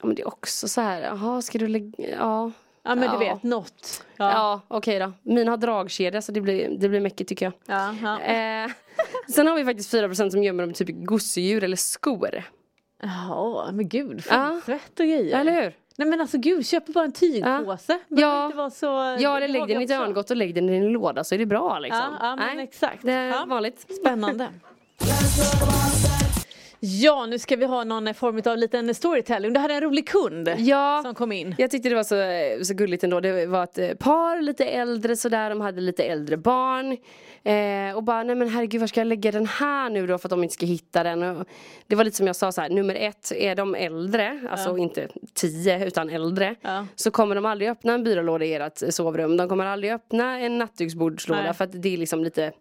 Ja 0.00 0.06
men 0.06 0.14
det 0.16 0.22
är 0.22 0.26
också 0.28 0.68
så 0.68 0.80
här, 0.80 1.02
jaha 1.02 1.42
ska 1.42 1.58
du 1.58 1.68
lägga, 1.68 2.08
ja. 2.18 2.50
Ja 2.84 2.94
men 2.94 3.02
Ja. 3.04 3.12
du 3.12 3.18
vet, 3.18 3.42
något. 3.42 4.04
Ja, 4.16 4.30
Ja. 4.32 4.60
okej 4.68 4.98
då. 4.98 5.12
Min 5.22 5.48
har 5.48 5.56
dragkedja 5.56 6.22
så 6.22 6.32
det 6.32 6.40
blir, 6.40 6.68
det 6.78 6.88
blir 6.88 7.00
mycket 7.00 7.28
tycker 7.28 7.46
jag. 7.46 7.52
Ja, 7.66 7.94
ja. 8.02 8.20
Eh, 8.20 8.70
sen 9.34 9.46
har 9.46 9.56
vi 9.56 9.64
faktiskt 9.64 9.94
4% 9.94 10.30
som 10.30 10.42
gömmer 10.42 10.62
dem 10.66 10.72
typ 10.72 10.88
gosedjur 10.90 11.64
eller 11.64 11.76
skor. 11.76 12.42
Ja 13.02 13.70
men 13.72 13.88
gud, 13.88 14.16
Ja. 14.16 14.22
fan 14.22 14.60
svett 14.60 15.00
och 15.00 15.06
grejer. 15.06 15.38
Eller 15.40 15.52
hur? 15.62 15.72
Nej 15.96 16.08
men 16.08 16.20
alltså 16.20 16.38
gud, 16.38 16.66
köp 16.66 16.86
bara 16.86 17.04
en 17.04 17.12
tygpåse. 17.12 17.98
Ja. 18.08 18.44
inte 18.46 18.56
vara 18.56 18.70
så... 18.70 18.86
Ja 19.20 19.38
det 19.38 19.44
eller 19.44 19.48
lägg 19.48 19.68
den 19.68 19.80
i 19.80 19.84
ett 19.84 19.90
örngott 19.90 20.30
och 20.30 20.36
lägg 20.36 20.54
den 20.54 20.68
i 20.68 20.76
en 20.76 20.88
låda 20.88 21.24
så 21.24 21.34
är 21.34 21.38
det 21.38 21.46
bra 21.46 21.78
liksom. 21.78 22.00
Ja, 22.20 22.26
ja 22.26 22.36
men 22.36 22.56
Nej, 22.56 22.64
exakt. 22.64 23.02
Det 23.02 23.12
är 23.12 23.28
Ja. 23.28 23.44
vanligt. 23.48 23.86
Spännande. 24.00 24.48
Ja, 26.84 27.26
nu 27.26 27.38
ska 27.38 27.56
vi 27.56 27.64
ha 27.64 27.84
någon 27.84 28.14
form 28.14 28.42
av 28.46 28.58
liten 28.58 28.94
storytelling. 28.94 29.52
Du 29.52 29.60
hade 29.60 29.74
en 29.74 29.80
rolig 29.80 30.08
kund 30.08 30.54
Ja, 30.58 31.00
som 31.04 31.14
kom 31.14 31.32
in. 31.32 31.54
Jag 31.58 31.70
tyckte 31.70 31.88
det 31.88 31.94
var 31.94 32.04
så, 32.58 32.64
så 32.64 32.74
gulligt 32.74 33.04
ändå. 33.04 33.20
Det 33.20 33.46
var 33.46 33.64
ett 33.64 33.78
eh, 33.78 33.88
par 33.88 34.42
lite 34.42 34.64
äldre 34.64 35.16
sådär, 35.16 35.50
de 35.50 35.60
hade 35.60 35.80
lite 35.80 36.04
äldre 36.04 36.36
barn. 36.36 36.96
Eh, 37.44 37.96
och 37.96 38.02
bara, 38.02 38.22
nej 38.22 38.36
men 38.36 38.48
herregud 38.48 38.80
var 38.80 38.88
ska 38.88 39.00
jag 39.00 39.06
lägga 39.06 39.32
den 39.32 39.46
här 39.46 39.90
nu 39.90 40.06
då 40.06 40.18
för 40.18 40.28
att 40.28 40.30
de 40.30 40.42
inte 40.42 40.54
ska 40.54 40.66
hitta 40.66 41.02
den. 41.02 41.22
Och 41.22 41.46
det 41.86 41.96
var 41.96 42.04
lite 42.04 42.16
som 42.16 42.26
jag 42.26 42.36
sa 42.36 42.52
så 42.52 42.60
här, 42.60 42.68
nummer 42.68 42.94
ett, 42.94 43.32
är 43.36 43.54
de 43.54 43.74
äldre, 43.74 44.40
alltså 44.50 44.76
inte 44.76 45.08
tio 45.34 45.86
utan 45.86 46.10
äldre. 46.10 46.54
Ja. 46.60 46.86
Så 46.94 47.10
kommer 47.10 47.34
de 47.34 47.46
aldrig 47.46 47.70
öppna 47.70 47.92
en 47.92 48.04
byrålåda 48.04 48.44
i 48.44 48.54
ert 48.54 48.82
sovrum. 48.94 49.36
De 49.36 49.48
kommer 49.48 49.66
aldrig 49.66 49.92
öppna 49.92 50.40
en 50.40 50.58
nattduksbordslåda 50.58 51.54
för 51.54 51.64
att 51.64 51.82
det 51.82 51.94
är 51.94 51.96
liksom 51.96 52.24
lite 52.24 52.52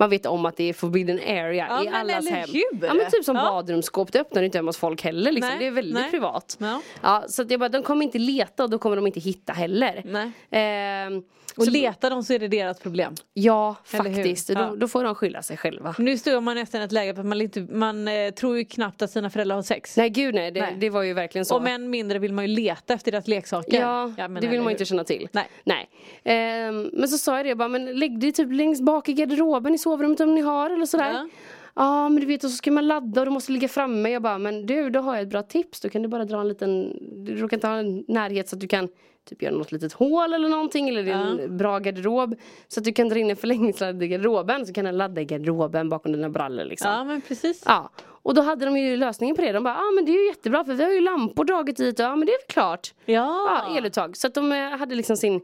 man 0.00 0.10
vet 0.10 0.26
om 0.26 0.46
att 0.46 0.56
det 0.56 0.64
är 0.68 0.72
forbidden 0.72 1.18
area 1.18 1.66
Ja, 1.70 1.82
i 1.82 1.84
men 1.84 1.94
allas 1.94 2.28
hem. 2.28 2.48
hur? 2.52 2.86
Ja 2.86 2.94
men 2.94 3.10
typ 3.10 3.24
som 3.24 3.36
Ja. 3.36 3.42
badrumsskåp, 3.42 4.12
det 4.12 4.20
öppnar 4.20 4.42
du 4.42 4.46
inte 4.46 4.58
hemma 4.58 4.68
hos 4.68 4.76
folk 4.78 5.02
heller 5.04 5.32
liksom. 5.32 5.48
Nej, 5.50 5.58
Det 5.58 5.66
är 5.66 5.70
väldigt 5.70 5.94
nej. 5.94 6.10
privat. 6.10 6.56
Ja. 6.60 6.80
Ja, 7.02 7.24
så 7.28 7.44
jag 7.48 7.60
bara, 7.60 7.68
de 7.68 7.82
kommer 7.82 8.04
inte 8.04 8.18
leta 8.18 8.64
och 8.64 8.70
då 8.70 8.78
kommer 8.78 8.96
de 8.96 9.06
inte 9.06 9.20
hitta 9.20 9.52
heller. 9.52 10.02
Ehm, 10.50 11.22
Och 11.56 11.64
så- 11.64 11.70
letar 11.70 12.10
de 12.10 12.22
så 12.22 12.32
är 12.32 12.38
det 12.38 12.48
deras 12.48 12.80
problem. 12.80 13.14
Ja, 13.32 13.76
Eller 13.92 14.04
faktiskt. 14.04 14.48
Ja. 14.48 14.66
Då, 14.70 14.76
då 14.76 14.88
får 14.88 15.04
de 15.04 15.14
skylla 15.14 15.42
sig 15.42 15.56
själva. 15.56 15.94
Nu 15.98 16.18
står 16.18 16.40
man 16.40 16.56
nästan 16.56 16.80
i 16.80 16.84
ett 16.84 16.92
läge 16.92 17.10
att 17.20 17.26
man, 17.26 17.40
inte, 17.40 17.60
man 17.60 18.08
eh, 18.08 18.30
tror 18.30 18.58
ju 18.58 18.64
knappt 18.64 19.02
att 19.02 19.10
sina 19.10 19.30
föräldrar 19.30 19.56
har 19.56 19.62
sex. 19.62 19.96
Nej 19.96 20.10
gud 20.10 20.34
nej, 20.34 20.50
det, 20.50 20.60
Nej. 20.60 20.76
det 20.80 20.90
var 20.90 21.02
ju 21.02 21.12
verkligen 21.12 21.44
så. 21.44 21.56
Och 21.56 21.68
än 21.68 21.90
mindre 21.90 22.18
vill 22.18 22.32
man 22.32 22.44
ju 22.44 22.54
leta 22.54 22.94
efter 22.94 23.12
deras 23.12 23.28
leksaker. 23.28 23.80
Ja, 23.80 24.06
men 24.28 24.34
det 24.34 24.40
vill 24.48 24.58
man 24.58 24.66
hur? 24.66 24.70
inte 24.70 24.84
känna 24.84 25.04
till. 25.04 25.28
Nej. 25.32 25.48
Nej. 25.64 25.88
Ehm, 26.24 26.90
men 26.92 27.08
så 27.08 27.18
sa 27.18 27.36
jag 27.36 27.44
det, 27.44 27.48
jag 27.48 27.58
bara, 27.58 27.68
men 27.68 27.98
lägg 27.98 28.18
det 28.20 28.32
typ 28.32 28.52
längst 28.52 28.82
bak 28.82 29.08
i 29.08 29.12
garderoben 29.12 29.74
i 29.74 29.78
sovrummet 29.90 30.20
om 30.20 30.34
ni 30.34 30.40
har 30.40 30.70
eller 30.70 30.86
sådär. 30.86 31.12
Ja. 31.12 31.28
Ja 31.74 32.08
men 32.08 32.20
du 32.20 32.26
vet 32.26 32.44
och 32.44 32.50
så 32.50 32.56
ska 32.56 32.70
man 32.70 32.86
ladda 32.86 33.20
och 33.20 33.26
du 33.26 33.30
måste 33.30 33.52
ligga 33.52 33.68
framme. 33.68 34.10
Jag 34.10 34.22
bara 34.22 34.38
men 34.38 34.66
du 34.66 34.90
då 34.90 35.00
har 35.00 35.14
jag 35.14 35.22
ett 35.22 35.30
bra 35.30 35.42
tips. 35.42 35.80
Då 35.80 35.88
kan 35.88 36.02
du 36.02 36.08
bara 36.08 36.24
dra 36.24 36.40
en 36.40 36.48
liten, 36.48 36.98
du 37.24 37.36
råkar 37.36 37.56
inte 37.56 37.66
ha 37.66 37.76
en 37.76 38.04
närhet 38.08 38.48
så 38.48 38.56
att 38.56 38.60
du 38.60 38.68
kan 38.68 38.88
typ 39.28 39.42
göra 39.42 39.54
något 39.54 39.72
litet 39.72 39.92
hål 39.92 40.34
eller 40.34 40.48
någonting 40.48 40.88
eller 40.88 41.06
en 41.06 41.56
bra 41.56 41.78
garderob. 41.78 42.34
Så 42.68 42.80
att 42.80 42.84
du 42.84 42.92
kan 42.92 43.08
dra 43.08 43.18
in 43.18 43.30
en 43.30 43.36
förlängningssladd 43.36 44.02
i 44.02 44.08
garderoben 44.08 44.66
så 44.66 44.72
kan 44.72 44.84
den 44.84 44.96
ladda 44.96 45.20
i 45.20 45.24
garderoben 45.24 45.88
bakom 45.88 46.12
dina 46.12 46.28
brallor 46.28 46.64
liksom. 46.64 46.90
Ja 46.90 47.04
men 47.04 47.20
precis. 47.20 47.62
Ja, 47.66 47.90
och 48.22 48.34
då 48.34 48.42
hade 48.42 48.64
de 48.64 48.76
ju 48.76 48.96
lösningen 48.96 49.36
på 49.36 49.42
det. 49.42 49.52
De 49.52 49.64
bara, 49.64 49.74
ja 49.74 49.80
ah, 49.80 49.90
men 49.94 50.04
det 50.04 50.12
är 50.12 50.20
ju 50.20 50.26
jättebra 50.26 50.64
för 50.64 50.74
vi 50.74 50.84
har 50.84 50.90
ju 50.90 51.00
lampor 51.00 51.44
dragit 51.44 51.76
dit. 51.76 51.98
Ja 51.98 52.16
men 52.16 52.26
det 52.26 52.32
är 52.32 52.38
väl 52.38 52.52
klart. 52.54 52.94
Ja. 53.04 53.64
Ja, 53.66 53.78
eluttag. 53.78 54.16
Så 54.16 54.26
att 54.26 54.34
de 54.34 54.52
eh, 54.52 54.58
hade 54.58 54.94
liksom 54.94 55.16
sin 55.16 55.40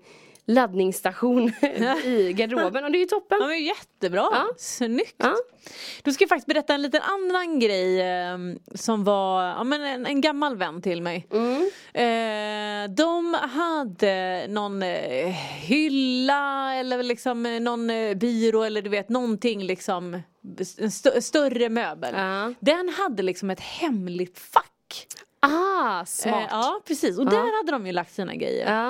laddningsstation 0.46 1.48
i 2.04 2.32
garderoben 2.32 2.84
och 2.84 2.90
det 2.92 2.98
är 2.98 3.00
ju 3.00 3.06
toppen. 3.06 3.38
Ja 3.40 3.46
men 3.46 3.64
jättebra, 3.64 4.28
Ja. 4.32 4.46
snyggt. 4.58 5.14
Ja. 5.18 5.34
Då 6.02 6.12
ska 6.12 6.22
jag 6.22 6.28
faktiskt 6.28 6.46
berätta 6.46 6.74
en 6.74 6.82
liten 6.82 7.02
annan 7.02 7.58
grej 7.58 8.00
eh, 8.00 8.38
som 8.74 9.04
var 9.04 9.42
ja, 9.44 9.64
men 9.64 9.80
en, 9.82 10.06
en 10.06 10.20
gammal 10.20 10.56
vän 10.56 10.82
till 10.82 11.02
mig. 11.02 11.26
Mm. 11.32 11.70
Eh, 11.94 12.94
de 12.94 13.34
hade 13.34 14.46
någon 14.48 14.82
eh, 14.82 15.26
hylla 15.60 16.74
eller 16.74 17.02
liksom 17.02 17.46
eh, 17.46 17.60
någon 17.60 17.90
eh, 17.90 18.14
byrå 18.14 18.62
eller 18.62 18.82
du 18.82 18.90
vet 18.90 19.08
någonting 19.08 19.62
liksom 19.64 20.14
en 20.78 20.88
stö- 20.88 21.20
större 21.20 21.68
möbel. 21.68 22.14
Ja. 22.16 22.54
Den 22.60 22.88
hade 22.88 23.22
liksom 23.22 23.50
ett 23.50 23.60
hemligt 23.60 24.38
fack. 24.38 25.06
Ah, 25.40 26.04
smart. 26.04 26.34
Eh, 26.34 26.46
ja 26.50 26.80
precis 26.84 27.18
och 27.18 27.26
där 27.30 27.56
hade 27.58 27.72
de 27.72 27.86
ju 27.86 27.92
lagt 27.92 28.14
sina 28.14 28.34
grejer. 28.34 28.72
Ja. 28.72 28.88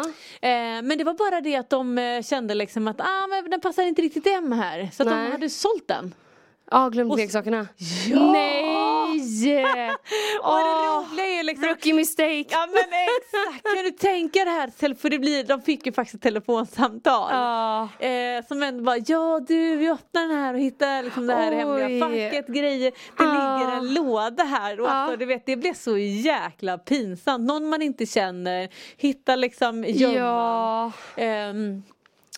Eh, 0.49 0.83
men 0.83 0.99
det 0.99 1.05
var 1.05 1.15
bara 1.15 1.41
det 1.41 1.57
att 1.57 1.71
de 1.71 1.99
eh, 1.99 2.23
kände 2.23 2.55
liksom 2.55 2.88
att 2.88 3.00
ah, 3.00 3.26
men 3.29 3.50
den 3.50 3.61
passar 3.61 3.83
inte 3.83 4.03
riktigt 4.03 4.26
hem 4.26 4.53
här. 4.53 4.91
Så 4.93 5.03
att 5.03 5.09
Nej. 5.09 5.25
de 5.25 5.33
hade 5.33 5.50
sålt 5.50 5.88
den. 5.88 6.15
Ja, 6.71 6.88
glömt 6.88 7.17
leksakerna. 7.17 7.67
Ja! 8.07 8.33
Nej! 8.33 8.75
Och 10.43 10.57
det 10.59 11.12
roliga 11.12 11.26
är 11.40 11.43
liksom 11.43 11.64
Rookie 11.69 11.95
mistake. 11.95 12.45
Ja 12.50 12.66
men 12.66 12.76
exakt, 12.83 13.75
kan 13.75 13.85
du 13.85 13.90
tänka 13.90 14.45
det 14.45 14.50
här? 14.50 14.95
För 14.95 15.11
det 15.11 15.19
blir, 15.19 15.45
de 15.45 15.62
fick 15.62 15.87
ju 15.87 15.93
faktiskt 15.93 16.14
ett 16.14 16.23
telefonsamtal. 16.23 17.28
Ja. 17.33 17.88
Eh, 18.07 18.45
som 18.49 18.62
ändå 18.62 18.85
bara, 18.85 18.97
ja 19.07 19.40
du 19.49 19.76
vi 19.76 19.88
öppnar 19.90 20.28
den 20.28 20.37
här 20.38 20.55
och 20.55 20.61
hittar 20.61 21.02
liksom 21.02 21.26
det 21.26 21.35
här 21.35 21.50
Oj. 21.52 21.57
hemliga 21.57 22.07
facket, 22.07 22.47
grejer. 22.55 22.93
Det 23.19 23.25
Ah. 23.25 23.59
ligger 23.59 23.76
en 23.76 23.95
låda 23.95 24.43
här 24.45 24.81
och 24.81 24.87
Ja. 24.87 24.90
alltså, 24.90 25.16
du 25.16 25.25
vet, 25.26 25.47
det 25.47 25.57
blev 25.57 25.75
så 25.75 25.99
jäkla 25.99 26.78
pinsamt. 26.78 27.47
Någon 27.47 27.69
man 27.69 27.83
inte 27.83 28.07
känner, 28.07 28.69
hittar 28.97 29.37
liksom 29.37 29.85
gömman. 29.85 30.16
Ja. 30.16 30.93
Ehm, 31.16 31.83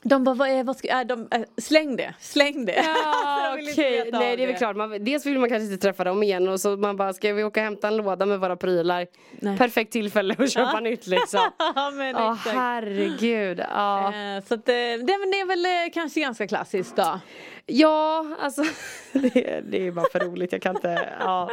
de 0.02 0.24
bara, 0.24 0.34
vad 0.34 0.48
är, 0.48 0.64
vad 0.64 0.76
ska, 0.76 0.88
äh, 0.88 1.00
de, 1.06 1.28
äh, 1.30 1.40
släng 1.56 1.96
det, 1.96 2.14
släng 2.20 2.64
det. 2.64 2.72
Ja, 3.04 3.56
De 3.66 3.82
veta 3.82 4.16
av 4.16 4.22
Nej 4.22 4.36
det 4.36 4.42
är 4.42 4.46
väl 4.46 4.56
klart, 4.56 4.76
man, 4.76 5.04
dels 5.04 5.26
vill 5.26 5.38
man 5.38 5.48
kanske 5.48 5.64
inte 5.72 5.82
träffa 5.86 6.04
dem 6.04 6.22
igen 6.22 6.48
och 6.48 6.60
så 6.60 6.76
man 6.76 6.96
bara, 6.96 7.12
ska 7.12 7.32
vi 7.32 7.44
åka 7.44 7.60
och 7.60 7.64
hämta 7.64 7.88
en 7.88 7.96
låda 7.96 8.26
med 8.26 8.40
våra 8.40 8.56
prylar? 8.56 9.06
Nej. 9.40 9.58
Perfekt 9.58 9.92
tillfälle 9.92 10.34
att 10.38 10.50
köpa 10.52 10.80
nytt 10.80 11.06
liksom. 11.06 11.40
Ja 11.74 11.90
men 11.90 12.06
Ja 12.08 12.34
exakt. 12.34 12.56
herregud. 12.56 13.58
Ja. 13.70 14.06
Eh, 14.14 14.44
Så 14.44 14.54
att, 14.54 14.68
eh, 14.68 14.74
det, 14.74 15.18
men 15.18 15.30
det 15.30 15.40
är 15.40 15.46
väl 15.46 15.64
eh, 15.66 15.92
kanske 15.94 16.20
ganska 16.20 16.46
klassiskt 16.48 16.96
då. 16.96 17.20
ja, 17.66 18.26
alltså 18.40 18.62
det, 19.12 19.60
det 19.70 19.86
är 19.86 19.90
bara 19.92 20.06
för 20.12 20.20
roligt, 20.20 20.52
jag 20.52 20.62
kan 20.62 20.76
inte, 20.76 21.08
ja. 21.20 21.50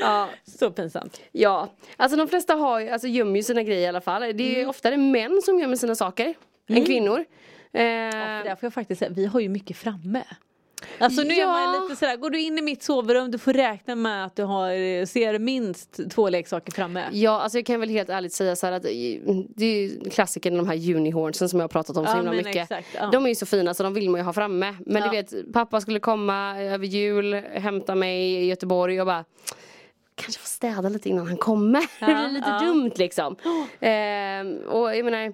Ja, 0.00 0.28
Så 0.60 0.70
pinsamt. 0.70 1.20
ja. 1.32 1.68
Alltså 1.96 2.16
de 2.18 2.28
flesta 2.28 2.54
har 2.54 2.86
alltså 2.88 3.08
gömmer 3.08 3.36
ju 3.36 3.42
sina 3.42 3.62
grejer 3.62 3.80
i 3.82 3.86
alla 3.86 4.00
fall. 4.00 4.20
Det 4.20 4.42
är 4.52 4.56
Mm. 4.56 4.68
oftare 4.68 4.96
män 4.96 5.40
som 5.44 5.58
gömmer 5.58 5.76
sina 5.76 5.94
saker 5.94 6.34
än 6.68 6.84
kvinnor. 6.84 7.24
Eh, 7.76 8.10
För 8.10 8.44
där 8.44 8.54
får 8.56 8.66
jag 8.66 8.72
faktiskt 8.74 8.98
säga, 8.98 9.10
vi 9.14 9.26
har 9.26 9.40
ju 9.40 9.48
mycket 9.48 9.76
framme. 9.76 10.24
Alltså 10.98 11.22
nu 11.22 11.34
är 11.34 11.40
Ja. 11.40 11.46
man 11.46 11.82
lite 11.82 11.96
sådär, 11.96 12.16
går 12.16 12.30
du 12.30 12.40
in 12.40 12.58
i 12.58 12.62
mitt 12.62 12.82
sovrum 12.82 13.30
du 13.30 13.38
får 13.38 13.52
räkna 13.52 13.94
med 13.94 14.24
att 14.24 14.36
du 14.36 14.42
har, 14.44 14.70
eh, 14.70 15.04
ser 15.06 15.38
minst 15.38 16.00
två 16.10 16.28
leksaker 16.28 16.72
framme. 16.72 17.04
Ja, 17.12 17.40
alltså 17.40 17.58
jag 17.58 17.66
kan 17.66 17.80
väl 17.80 17.88
helt 17.88 18.08
ärligt 18.08 18.32
säga 18.32 18.56
så 18.56 18.66
här 18.66 18.72
att 18.72 18.84
eh, 18.84 18.90
det 19.56 19.64
är 19.66 19.80
ju 19.88 20.10
klassiken 20.10 20.56
de 20.56 20.68
här 20.68 20.94
unihornsen 20.94 21.48
som 21.48 21.58
jag 21.60 21.64
har 21.64 21.68
pratat 21.68 21.96
om 21.96 22.04
så 22.06 22.10
Ja, 22.12 22.16
himla 22.16 22.30
men 22.32 22.36
mycket. 22.44 22.56
exakt, 22.62 22.88
ja. 22.94 23.08
De 23.12 23.24
är 23.24 23.28
ju 23.28 23.34
så 23.34 23.46
fina 23.46 23.74
så 23.74 23.82
de 23.82 23.94
vill 23.94 24.10
man 24.10 24.20
ju 24.20 24.24
ha 24.24 24.32
framme. 24.32 24.74
Men 24.86 25.02
Ja. 25.02 25.10
du 25.10 25.16
vet, 25.16 25.52
pappa 25.52 25.80
skulle 25.80 26.00
komma 26.00 26.60
över 26.62 26.86
jul, 26.86 27.34
hämta 27.34 27.94
mig 27.94 28.34
i 28.34 28.46
Göteborg 28.46 29.00
och 29.00 29.06
bara 29.06 29.24
Kanske 30.14 30.40
få 30.40 30.46
städa 30.46 30.88
lite 30.88 31.08
innan 31.08 31.26
han 31.26 31.36
kommer. 31.36 31.80
det 32.06 32.14
blir 32.14 32.32
lite 32.32 32.48
ja. 32.50 32.60
dumt 32.60 32.90
liksom. 32.96 33.36
Ehm, 33.80 34.56
och 34.58 34.96
jag 34.96 35.04
menar 35.04 35.32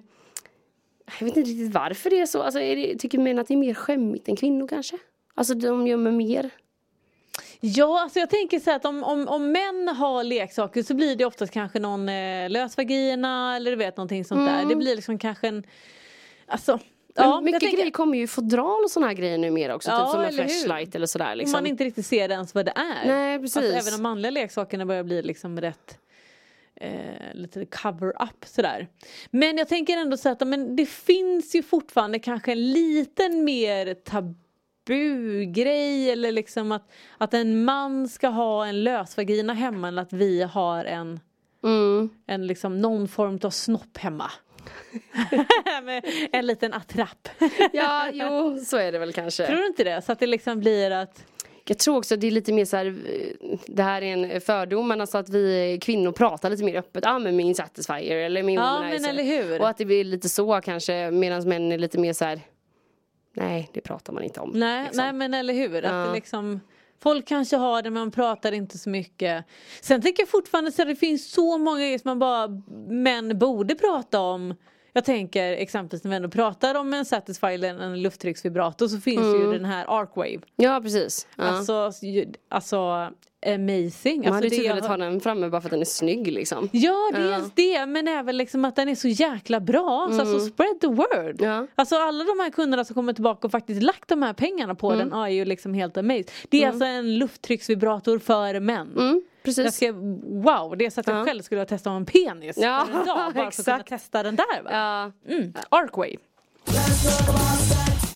Jag 1.19 1.25
vet 1.27 1.37
inte 1.37 1.49
riktigt 1.49 1.73
varför 1.73 2.09
det 2.09 2.19
är 2.19 2.25
så. 2.25 2.41
Alltså, 2.41 2.59
är 2.59 2.75
det, 2.75 2.95
tycker 2.99 3.17
män 3.17 3.39
att 3.39 3.47
det 3.47 3.53
är 3.53 3.57
mer 3.57 3.73
skämmigt 3.73 4.27
än 4.27 4.35
kvinnor 4.35 4.67
kanske? 4.67 4.97
Alltså 5.35 5.53
de 5.53 5.87
gömmer 5.87 6.11
mer. 6.11 6.49
Ja, 7.59 8.01
alltså 8.01 8.19
jag 8.19 8.29
tänker 8.29 8.59
så 8.59 8.69
här 8.69 8.77
att 8.77 8.85
om, 8.85 9.03
om, 9.03 9.27
om 9.27 9.51
män 9.51 9.87
har 9.87 10.23
leksaker 10.23 10.83
så 10.83 10.93
blir 10.93 11.15
det 11.15 11.25
oftast 11.25 11.53
kanske 11.53 11.79
någon 11.79 12.09
eh, 12.09 12.49
lösvagina 12.49 13.55
eller 13.55 13.71
du 13.71 13.77
vet 13.77 13.97
någonting 13.97 14.25
sånt 14.25 14.47
där. 14.49 14.65
Det 14.65 14.75
blir 14.75 14.95
liksom 14.95 15.17
kanske 15.19 15.47
en, 15.47 15.63
alltså 16.47 16.79
Mm. 17.17 17.29
Men 17.29 17.33
Ja, 17.35 17.41
mycket 17.41 17.61
tänker- 17.61 17.77
grejer 17.77 17.91
kommer 17.91 18.17
ju 18.17 18.23
i 18.23 18.27
fodral 18.27 18.83
och 18.83 18.91
såna 18.91 19.07
här 19.07 19.13
grejer 19.13 19.37
numera 19.37 19.75
också. 19.75 19.91
Ja, 19.91 19.99
typ 19.99 20.11
som 20.11 20.21
en 20.21 20.27
eller 20.27 20.43
hur? 20.43 20.49
flashlight 20.49 20.95
eller 20.95 21.05
sådär 21.07 21.31
Om 21.31 21.37
liksom. 21.37 21.51
man 21.51 21.65
inte 21.65 21.83
riktigt 21.83 22.05
ser 22.05 22.29
ens 22.31 22.55
vad 22.55 22.65
det 22.65 22.71
är. 22.75 23.07
Nej, 23.07 23.39
precis. 23.39 23.57
Alltså, 23.57 23.71
även 23.71 23.93
de 23.93 24.01
manliga 24.03 24.31
leksakerna 24.31 24.85
börjar 24.85 25.03
bli 25.03 25.21
liksom 25.21 25.61
rätt 25.61 25.97
eh, 26.75 27.33
lite 27.33 27.65
cover-up 27.65 28.45
sådär. 28.45 28.87
Men 29.31 29.57
jag 29.57 29.67
tänker 29.67 29.97
ändå 29.97 30.17
så 30.17 30.29
att 30.29 30.47
men 30.47 30.75
det 30.75 30.85
finns 30.85 31.55
ju 31.55 31.63
fortfarande 31.63 32.19
kanske 32.19 32.51
en 32.51 32.71
liten 32.71 33.43
mer 33.43 33.93
tabugrej 33.93 36.11
eller 36.11 36.31
liksom 36.31 36.71
att, 36.71 36.91
att 37.17 37.33
en 37.33 37.65
man 37.65 38.09
ska 38.09 38.27
ha 38.27 38.65
en 38.65 38.83
lösvagina 38.83 39.53
hemma 39.53 39.87
än 39.87 39.99
att 39.99 40.13
vi 40.13 40.41
har 40.43 40.85
en 40.85 41.19
Mm. 41.63 42.09
en 42.27 42.47
liksom 42.47 42.81
någon 42.81 43.07
form 43.07 43.39
av 43.43 43.49
snopp 43.49 43.97
hemma. 43.97 44.31
En 46.31 46.47
liten 46.47 46.73
attrapp. 46.73 47.29
Ja, 47.73 48.09
jo, 48.13 48.59
så 48.65 48.77
är 48.77 48.91
det 48.91 48.99
väl 48.99 49.13
kanske. 49.13 49.47
Tror 49.47 49.57
du 49.57 49.67
inte 49.67 49.83
det? 49.83 50.01
Så 50.01 50.11
att 50.11 50.19
det 50.19 50.27
liksom 50.27 50.59
blir 50.59 50.91
att 50.91 51.25
Jag 51.65 51.77
tror 51.77 51.97
också 51.97 52.13
att 52.13 52.21
det 52.21 52.27
är 52.27 52.31
lite 52.31 52.53
mer 52.53 52.65
så 52.65 52.77
här, 52.77 52.85
eh, 52.85 53.59
det 53.65 53.83
här 53.83 54.01
är 54.01 54.13
en 54.17 54.41
fördom, 54.41 54.87
men 54.87 55.01
alltså 55.01 55.17
att 55.17 55.29
vi 55.29 55.77
kvinnor 55.81 56.11
pratar 56.11 56.49
lite 56.49 56.63
mer 56.63 56.75
öppet. 56.75 57.03
Ja, 57.05 57.11
ah, 57.15 57.19
men 57.19 57.35
min 57.35 57.55
Satisfyer 57.55 58.17
eller 58.17 58.43
min 58.43 58.55
Ja, 58.55 58.73
Womanizer. 58.77 58.99
men 59.01 59.09
eller 59.09 59.23
hur? 59.23 59.61
Och 59.61 59.69
att 59.69 59.77
det 59.77 59.85
blir 59.85 60.03
lite 60.03 60.29
så 60.29 60.61
kanske, 60.61 61.11
medan 61.11 61.49
män 61.49 61.71
är 61.71 61.77
lite 61.77 61.97
mer 61.99 62.13
så 62.13 62.25
här. 62.25 62.39
Nej, 63.35 63.69
det 63.73 63.81
pratar 63.81 64.13
man 64.13 64.23
inte 64.23 64.39
om. 64.39 64.51
Nej, 64.53 64.83
liksom. 64.83 65.03
nej 65.03 65.13
men 65.13 65.33
eller 65.33 65.53
hur. 65.53 65.77
Att 65.85 65.91
Ja. 65.91 65.97
det 65.97 66.13
liksom, 66.13 66.59
folk 67.03 67.27
kanske 67.27 67.55
har 67.57 67.81
det 67.81 67.89
men 67.89 67.99
man 67.99 68.11
pratar 68.11 68.51
inte 68.51 68.77
så 68.77 68.89
mycket. 68.89 69.45
Sen 69.81 70.01
tänker 70.01 70.21
jag 70.21 70.29
fortfarande 70.29 70.71
så 70.71 70.81
att 70.81 70.87
det 70.87 70.95
finns 70.95 71.31
så 71.31 71.57
många 71.57 71.79
grejer 71.79 71.97
som 71.97 72.09
man 72.09 72.19
bara 72.19 72.47
män 72.87 73.39
borde 73.39 73.75
prata 73.75 74.19
om. 74.19 74.53
Jag 74.93 75.05
tänker 75.05 75.51
exempelvis 75.51 76.03
när 76.03 76.09
vi 76.09 76.15
ändå 76.15 76.29
pratar 76.29 76.75
om 76.75 76.93
en 76.93 77.05
Satisfyer 77.05 77.53
eller 77.53 77.67
en 77.79 78.01
lufttrycksvibrator 78.01 78.87
så 78.87 78.97
finns 78.99 79.25
Mm. 79.27 79.41
ju 79.41 79.51
den 79.53 79.65
här 79.65 79.85
Arcwave. 80.01 80.39
Ja, 80.55 80.79
precis. 80.83 81.27
Ja. 81.37 81.43
Alltså, 81.43 82.05
ju- 82.05 82.33
alltså 82.49 83.09
amazing. 83.45 84.17
man 84.19 84.25
Alltså, 84.27 84.33
hade 84.33 84.43
ju 84.47 84.49
det 84.49 84.55
typ 84.55 84.69
velat 84.69 84.87
ha 84.87 84.97
den 84.97 85.19
framme 85.21 85.49
bara 85.49 85.61
för 85.61 85.67
att 85.67 85.71
den 85.71 85.81
är 85.81 85.85
snygg 85.85 86.27
liksom. 86.31 86.69
Ja, 86.71 87.11
dels 87.13 87.43
Ja. 87.45 87.49
det 87.55 87.85
men 87.85 88.07
även 88.07 88.37
liksom 88.37 88.65
att 88.65 88.75
den 88.75 88.89
är 88.89 88.95
så 88.95 89.07
jäkla 89.07 89.59
bra. 89.59 90.09
Så 90.11 90.19
alltså 90.19 90.39
spread 90.39 90.79
the 90.81 90.87
word. 90.87 91.35
Ja. 91.41 91.67
Alltså 91.75 91.95
alla 91.95 92.23
de 92.23 92.39
här 92.39 92.49
kunderna 92.49 92.85
som 92.85 92.93
kommer 92.93 93.13
tillbaka 93.13 93.47
och 93.47 93.51
faktiskt 93.51 93.83
lagt 93.83 94.07
de 94.09 94.21
här 94.23 94.33
pengarna 94.33 94.75
på 94.75 94.95
den 94.95 95.13
är 95.13 95.27
ju 95.27 95.45
liksom 95.45 95.73
helt 95.73 95.97
amazed. 95.97 96.31
Det 96.49 96.63
är 96.63 96.67
alltså 96.67 96.85
en 96.85 97.17
lufttrycksvibrator 97.19 98.19
för 98.19 98.59
män. 98.59 98.91
Mm, 98.97 99.21
Jag 99.45 99.55
precis. 99.55 99.75
ska, 99.75 99.91
wow, 99.91 100.77
det 100.77 100.85
är 100.85 100.89
så 100.89 100.99
att 100.99 101.07
jag 101.07 101.17
Ja. 101.19 101.25
själv 101.25 101.41
skulle 101.41 101.61
ha 101.61 101.65
testat 101.65 101.91
en 101.91 102.05
penis 102.05 102.57
Ja, 102.57 102.85
för 102.91 102.99
en 102.99 103.05
dag 103.05 103.33
bara 103.33 103.51
för 103.51 103.61
att 103.61 103.65
kunna 103.65 103.83
testa 103.83 104.23
den 104.23 104.35
där 104.35 104.61
va? 104.63 104.69
Ja. 105.25 105.33
Mm. 105.33 105.53
Arcwave. 105.69 106.17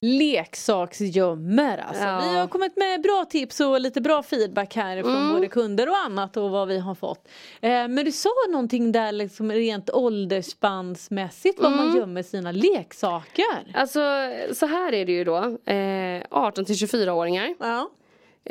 Leksaksgömmer 0.02 1.78
alltså. 1.78 2.04
Ja. 2.04 2.22
Vi 2.32 2.38
har 2.38 2.48
kommit 2.48 2.78
med 2.78 3.02
bra 3.02 3.26
tips 3.30 3.60
och 3.60 3.82
lite 3.82 4.02
bra 4.02 4.24
feedback 4.24 4.76
här 4.76 5.02
från 5.04 5.16
Mm. 5.16 5.34
både 5.34 5.48
kunder 5.48 5.90
och 5.90 5.98
annat 5.98 6.38
och 6.38 6.50
vad 6.50 6.68
vi 6.68 6.80
har 6.80 6.96
fått. 6.96 7.28
Eh, 7.62 7.70
men 7.70 7.96
du 8.06 8.12
sa 8.12 8.30
någonting 8.52 8.92
där 8.92 9.12
liksom 9.12 9.52
rent 9.52 9.90
åldersspannsmässigt 9.90 11.60
Mm. 11.60 11.78
man 11.78 11.96
gömmer 11.96 12.24
sina 12.24 12.52
leksaker. 12.52 13.72
Alltså 13.74 14.00
så 14.54 14.66
här 14.66 14.94
är 14.94 15.06
det 15.06 15.12
ju 15.12 15.24
då. 15.24 15.58
Eh, 15.72 16.24
18 16.30 16.66
till 16.66 16.76
24-åringar. 16.76 17.54
Ja. 17.60 17.90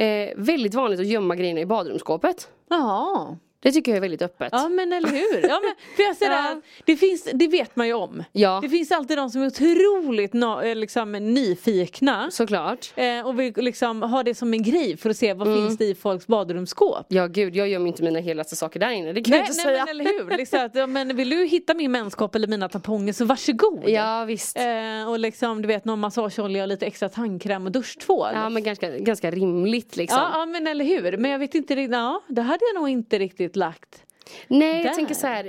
Eh, 0.05 0.29
väldigt 0.37 0.75
vanligt 0.75 1.01
att 1.01 1.07
gömma 1.07 1.37
grejerna 1.37 1.61
i 1.61 1.67
badrumsskåpet. 1.67 2.49
Ja. 2.71 3.39
Det 3.67 3.73
tycker 3.73 3.93
jag 3.93 3.97
är 3.97 4.01
väldigt 4.01 4.23
öppet. 4.23 4.49
Ja 4.53 4.69
men 4.69 4.93
eller 4.93 5.09
hur. 5.09 5.49
Ja, 5.49 5.61
men, 5.63 5.75
för 5.97 6.03
jag 6.03 6.17
säger 6.17 6.33
Ja. 6.37 6.61
det, 6.85 6.97
finns, 6.97 7.29
det 7.35 7.49
vet 7.49 7.77
man 7.77 7.87
ju 7.87 7.93
om. 7.95 8.23
Ja. 8.33 8.59
Det 8.63 8.69
finns 8.69 8.93
alltid 8.93 9.19
de 9.19 9.31
som 9.31 9.43
är 9.43 9.47
otroligt 9.47 10.35
eh, 10.35 10.75
liksom, 10.75 11.13
nyfikna. 11.13 12.31
Såklart. 12.31 12.93
Eh, 12.97 13.27
och 13.27 13.41
vill 13.41 13.53
liksom 13.57 14.03
ha 14.03 14.23
det 14.23 14.35
som 14.35 14.53
en 14.55 14.63
grej 14.63 14.97
för 14.97 15.11
att 15.11 15.17
se 15.17 15.35
vad 15.35 15.47
Mm. 15.49 15.59
finns 15.59 15.79
det 15.79 15.85
i 15.85 15.95
folks 15.95 16.27
badrumsskåp. 16.27 17.07
Ja 17.09 17.27
gud, 17.27 17.57
jag 17.57 17.69
gömmer 17.69 17.87
inte 17.87 18.03
mina 18.03 18.19
helaste 18.19 18.57
saker 18.57 18.81
där 18.81 18.91
inne. 18.91 19.13
Det 19.13 19.23
kan 19.23 19.33
jag 19.37 19.41
Nej, 19.43 19.51
inte 19.51 19.65
nej 19.69 19.75
säga. 19.77 19.85
men 19.85 19.89
eller 20.01 20.05
hur. 20.31 20.37
Liksom 20.37 20.61
att, 20.61 20.75
ja, 20.75 20.87
men 20.87 21.17
vill 21.17 21.31
du 21.31 21.45
hitta 21.47 21.75
min 21.75 21.93
menskopp 21.93 22.35
eller 22.35 22.49
mina 22.49 22.69
tamponger 22.69 23.13
så 23.13 23.25
varsågod. 23.25 23.83
Ja 23.89 24.25
visst. 24.25 24.57
Eh, 24.59 25.09
och 25.11 25.19
liksom 25.19 25.63
du 25.63 25.69
vet 25.69 25.85
någon 25.85 25.99
massageolja 26.01 26.63
och 26.63 26.69
lite 26.69 26.87
extra 26.87 27.09
tandkräm 27.09 27.67
och 27.67 27.73
duschtvål. 27.73 28.29
Ja 28.35 28.49
men 28.49 28.63
ganska, 28.63 28.91
ganska 28.99 29.31
rimligt 29.31 29.97
liksom. 29.97 30.19
Ja, 30.19 30.39
ja 30.39 30.47
men 30.47 30.67
eller 30.67 30.85
hur. 30.85 31.17
Men 31.17 31.31
jag 31.31 31.39
vet 31.39 31.55
inte 31.55 31.75
riktigt, 31.75 31.93
ja 31.95 32.23
det 32.29 32.43
hade 32.43 32.61
jag 32.75 32.81
nog 32.81 32.89
inte 32.89 33.19
riktigt 33.19 33.56
lagt. 33.57 34.03
Nej 34.49 34.73
Där. 34.83 34.85
jag 34.85 34.95
tänker 34.95 35.15
så 35.15 35.27
här, 35.27 35.45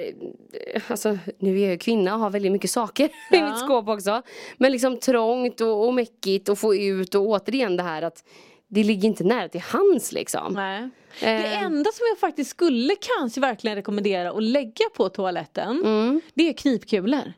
eh, 0.74 0.82
alltså 0.88 1.18
nu 1.40 1.58
är 1.58 1.62
jag 1.64 1.72
ju 1.72 1.78
kvinna 1.78 2.14
och 2.14 2.20
har 2.20 2.30
väldigt 2.30 2.52
mycket 2.52 2.70
saker 2.72 3.06
i 3.10 3.12
Ja. 3.32 3.50
mitt 3.50 3.60
skåp 3.60 3.88
också. 3.88 4.22
Men 4.58 4.72
liksom 4.72 5.00
trångt 5.00 5.62
och, 5.62 5.88
och 5.88 5.94
mäckigt 5.94 6.50
och 6.50 6.60
få 6.60 6.76
ut 6.76 7.16
och 7.16 7.22
återigen 7.28 7.78
det 7.78 7.84
här 7.84 8.02
att 8.02 8.24
det 8.70 8.84
ligger 8.84 9.08
inte 9.08 9.24
nära 9.24 9.50
till 9.50 9.62
hands 9.62 10.12
liksom. 10.12 10.54
Nej. 10.54 10.90
Det 11.20 11.26
Eh. 11.28 11.64
enda 11.64 11.92
som 11.94 12.06
jag 12.10 12.20
faktiskt 12.20 12.50
skulle 12.50 12.96
kanske 13.18 13.42
verkligen 13.42 13.76
rekommendera 13.76 14.32
att 14.32 14.44
lägga 14.44 14.86
på 14.96 15.10
toaletten 15.10 15.82
Mm. 15.86 16.22
Det 16.34 16.50
är 16.50 16.54
knipkulor. 16.54 17.34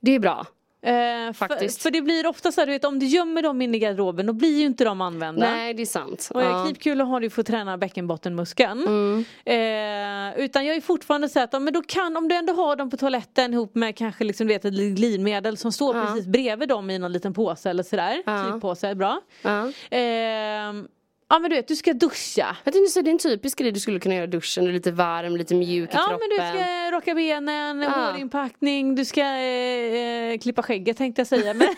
Det 0.00 0.14
är 0.14 0.18
bra. 0.18 0.46
Eh, 0.84 1.32
Faktiskt. 1.32 1.76
För, 1.78 1.82
för 1.82 1.90
det 1.90 2.02
blir 2.02 2.26
ofta 2.26 2.52
så 2.52 2.60
här, 2.60 2.66
du 2.66 2.72
vet 2.72 2.84
om 2.84 2.98
du 2.98 3.06
gömmer 3.06 3.42
dem 3.42 3.62
inne 3.62 3.76
i 3.76 3.80
garderoben 3.80 4.26
då 4.26 4.32
blir 4.32 4.58
ju 4.58 4.66
inte 4.66 4.84
de 4.84 5.00
använda. 5.00 5.50
Nej 5.50 5.74
det 5.74 5.82
är 5.82 5.86
sant. 5.86 6.30
Och 6.34 6.42
Ja. 6.42 6.50
Mm. 6.50 6.64
knipkulor 6.64 7.04
har 7.04 7.20
du 7.20 7.30
för 7.30 7.40
att 7.40 7.46
träna 7.46 7.78
bäckenbottenmuskeln. 7.78 8.84
Eh, 9.44 10.38
utan 10.44 10.66
jag 10.66 10.76
är 10.76 10.80
fortfarande 10.80 11.28
så 11.28 11.40
att 11.40 11.52
ja, 11.52 11.58
men 11.58 11.72
då 11.74 11.82
kan, 11.82 12.16
om 12.16 12.28
du 12.28 12.34
ändå 12.34 12.52
har 12.52 12.76
dem 12.76 12.90
på 12.90 12.96
toaletten 12.96 13.54
ihop 13.54 13.74
med 13.74 13.96
kanske 13.96 14.24
liksom, 14.24 14.46
du 14.46 14.52
vet, 14.52 14.64
ett 14.64 14.74
glidmedel 14.74 15.56
som 15.56 15.72
står 15.72 15.96
Ja. 15.96 16.06
precis 16.06 16.26
bredvid 16.26 16.68
dem 16.68 16.90
i 16.90 16.98
någon 16.98 17.12
liten 17.12 17.34
påse 17.34 17.70
eller 17.70 17.82
sådär. 17.82 18.22
Ja. 18.26 18.44
Klipppåse, 18.50 18.94
bra. 18.94 19.20
Ja. 19.42 19.66
Eh, 19.98 20.72
ja 21.34 21.38
men 21.38 21.50
du 21.50 21.56
vet, 21.56 21.68
du 21.68 21.76
ska 21.76 21.92
duscha. 21.92 22.56
Jag 22.64 22.72
tänkte 22.74 22.90
säga 22.92 23.02
det 23.02 23.10
är 23.10 23.12
en 23.12 23.18
typisk 23.18 23.58
grej 23.58 23.72
du 23.72 23.80
skulle 23.80 24.00
kunna 24.00 24.14
göra 24.14 24.24
i 24.24 24.26
duschen, 24.26 24.72
lite 24.72 24.90
varm, 24.92 25.36
lite 25.36 25.54
mjuk 25.54 25.90
i 25.90 25.92
Ja 25.96 25.98
kroppen. 26.08 26.18
men 26.20 26.28
du 26.30 26.60
ska 26.60 26.90
raka 26.96 27.14
benen, 27.14 27.82
Ja. 27.82 27.88
hårinpackning, 27.90 28.94
du 28.94 29.04
ska 29.04 29.20
eh, 29.20 30.32
eh, 30.32 30.38
klippa 30.38 30.62
skägget 30.62 30.96
tänkte 30.96 31.20
jag 31.20 31.26
säga. 31.26 31.54
Men, 31.54 31.68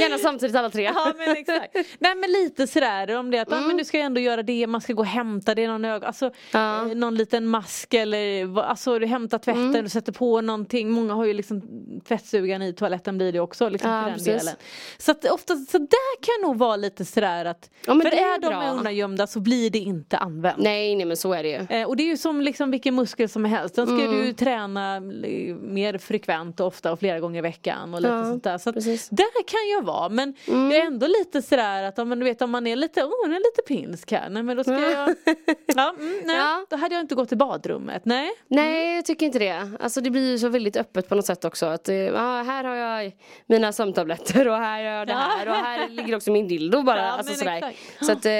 Gärna 0.00 0.18
samtidigt 0.18 0.56
alla 0.56 0.70
tre. 0.70 0.82
ja 0.82 1.12
men 1.18 1.36
exakt. 1.36 1.74
Nej 1.98 2.14
men 2.14 2.30
lite 2.32 2.66
sådär 2.66 3.16
om 3.16 3.30
det 3.30 3.38
att 3.38 3.52
Mm. 3.52 3.66
men 3.66 3.76
du 3.76 3.84
ska 3.84 3.98
ändå 3.98 4.20
göra 4.20 4.42
det, 4.42 4.66
man 4.66 4.80
ska 4.80 4.92
gå 4.92 5.02
och 5.02 5.06
hämta 5.06 5.54
det 5.54 5.68
någon 5.68 5.84
ögon, 5.84 6.06
alltså 6.06 6.30
Ja. 6.52 6.80
eh, 6.90 6.94
någon 6.94 7.14
liten 7.14 7.46
mask 7.46 7.94
eller 7.94 8.58
alltså 8.62 8.98
du 8.98 9.06
hämtar 9.06 9.38
tvätten, 9.38 9.64
Mm. 9.70 9.82
du 9.82 9.88
sätter 9.88 10.12
på 10.12 10.40
någonting. 10.40 10.90
Många 10.90 11.14
har 11.14 11.24
ju 11.24 11.32
liksom 11.32 11.62
tvättstugan 12.08 12.62
i 12.62 12.72
toaletten 12.72 13.16
blir 13.16 13.32
det 13.32 13.40
också 13.40 13.68
liksom 13.68 13.90
Ja, 13.90 13.96
den 14.16 14.24
delen. 14.24 14.54
Så 14.98 15.10
att 15.10 15.24
ofta 15.24 15.56
så 15.56 15.78
där 15.78 16.22
kan 16.22 16.48
nog 16.48 16.58
vara 16.58 16.76
lite 16.76 17.04
sådär 17.04 17.44
att 17.44 17.70
Ja, 17.86 17.92
för 17.94 18.06
är 18.06 18.34
är 18.34 18.40
de 18.40 18.76
undangömda 18.76 19.26
så 19.26 19.40
blir 19.40 19.70
det 19.70 19.78
inte 19.78 20.18
använt. 20.18 20.58
Nej 20.58 20.96
nej 20.96 21.06
men 21.06 21.16
så 21.16 21.32
är 21.32 21.42
det 21.42 21.48
ju. 21.48 21.66
Eh, 21.78 21.88
och 21.88 21.96
det 21.96 22.02
är 22.02 22.06
ju 22.08 22.16
som 22.16 22.40
liksom 22.40 22.70
vilken 22.70 22.94
muskel 22.94 23.28
som 23.28 23.44
helst. 23.44 23.74
Den 23.74 23.86
ska 23.86 23.94
Mm. 24.04 24.10
du 24.22 24.32
träna 24.32 24.96
eh, 24.96 25.54
mer 25.54 25.98
frekvent 25.98 26.60
och 26.60 26.66
ofta 26.66 26.92
och 26.92 26.98
flera 26.98 27.20
gånger 27.20 27.38
i 27.38 27.42
veckan 27.42 27.94
och 27.94 28.00
lite 28.00 28.12
Ja, 28.14 28.24
sånt 28.24 28.44
där. 28.44 28.58
Så 28.58 28.70
att 28.70 28.74
där 29.10 29.44
kan 29.46 29.70
jag 29.72 29.83
vara. 29.84 30.08
Men 30.08 30.34
jag 30.46 30.72
är 30.76 30.86
ändå 30.86 31.06
lite 31.06 31.42
sådär 31.42 31.82
att 31.82 31.98
om 31.98 32.10
du 32.10 32.24
vet, 32.24 32.42
om 32.42 32.50
man 32.50 32.66
är 32.66 32.76
lite, 32.76 33.02
oh, 33.04 33.26
är 33.26 33.28
lite 33.30 33.62
pinsk 33.68 34.12
här. 34.12 34.28
Nej 34.30 34.42
men 34.42 34.56
då 34.56 34.64
ska 34.64 34.72
jag, 34.72 35.14
ja, 35.76 35.94
mm, 35.98 36.20
nej, 36.24 36.36
Ja. 36.36 36.66
då 36.70 36.76
hade 36.76 36.94
jag 36.94 37.02
inte 37.02 37.14
gått 37.14 37.28
till 37.28 37.38
badrummet. 37.38 38.02
Nej. 38.04 38.30
Nej 38.48 38.94
jag 38.94 39.04
tycker 39.04 39.26
inte 39.26 39.38
det. 39.38 39.70
Alltså 39.80 40.00
det 40.00 40.10
blir 40.10 40.30
ju 40.30 40.38
så 40.38 40.48
väldigt 40.48 40.76
öppet 40.76 41.08
på 41.08 41.14
något 41.14 41.26
sätt 41.26 41.44
också. 41.44 41.66
Att 41.66 41.88
eh, 41.88 41.94
ja, 41.96 42.42
här 42.46 42.64
har 42.64 42.74
jag 42.74 43.12
mina 43.46 43.72
sömntabletter 43.72 44.48
och 44.48 44.56
här 44.56 44.82
gör 44.82 44.90
jag 44.98 45.06
det 45.06 45.12
här 45.14 45.48
och 45.48 45.54
här 45.54 45.88
ligger 45.88 46.16
också 46.16 46.30
min 46.32 46.48
dildo 46.48 46.82
bara. 46.82 46.98
Ja, 46.98 47.04
alltså 47.10 47.34
sådär. 47.34 47.56
exakt. 47.56 47.78
Så 48.04 48.12
att 48.12 48.26
eh, 48.26 48.32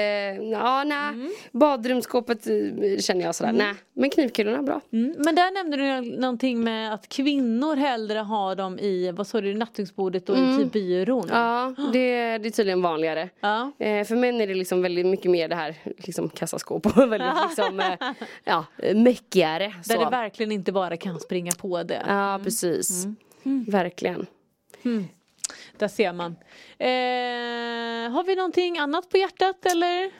ja 0.51 0.83
nej. 0.83 1.29
Badrumsskåpet 1.51 2.47
eh, 2.47 2.53
känner 2.99 3.25
jag 3.25 3.35
sådär, 3.35 3.51
nej. 3.53 3.73
Men 3.93 4.09
knivkulorna 4.09 4.63
bra. 4.63 4.81
Mm. 4.93 5.15
Men 5.17 5.35
där 5.35 5.51
nämnde 5.53 5.77
du 5.77 6.17
någonting 6.19 6.63
med 6.63 6.93
att 6.93 7.09
kvinnor 7.09 7.75
hellre 7.75 8.19
har 8.19 8.55
dem 8.55 8.79
i, 8.79 9.11
vad 9.11 9.27
sa 9.27 9.41
du, 9.41 9.53
nattduksbordet 9.53 10.29
och 10.29 10.37
i 10.37 10.57
typ 10.57 10.75
byrån. 11.25 11.39
Ja 11.39 11.73
det, 11.93 12.37
det 12.37 12.47
är 12.47 12.51
tydligen 12.51 12.81
vanligare. 12.81 13.29
Ja. 13.39 13.71
Eh, 13.79 14.05
för 14.05 14.15
män 14.15 14.41
är 14.41 14.47
det 14.47 14.53
liksom 14.53 14.81
väldigt 14.81 15.05
mycket 15.05 15.31
mer 15.31 15.47
det 15.47 15.55
här 15.55 15.75
liksom 15.97 16.29
kassaskåp 16.29 16.85
och 16.85 16.97
väldigt 17.11 17.33
liksom 17.47 17.79
eh, 17.79 18.11
ja, 18.43 18.65
mäckigare. 18.95 19.73
Där 19.85 19.95
så. 19.95 20.03
det 20.03 20.09
verkligen 20.09 20.51
inte 20.51 20.71
bara 20.71 20.97
kan 20.97 21.19
springa 21.19 21.51
på 21.51 21.83
det. 21.83 22.03
Ja 22.07 22.39
precis. 22.43 23.05
Verkligen. 23.67 24.25
Där 25.77 25.87
ser 25.87 26.13
man. 26.13 26.35
Eh, 26.77 28.11
har 28.13 28.23
vi 28.23 28.35
någonting 28.35 28.77
annat 28.77 29.09
på 29.09 29.17
hjärtat 29.17 29.65
eller? 29.65 30.11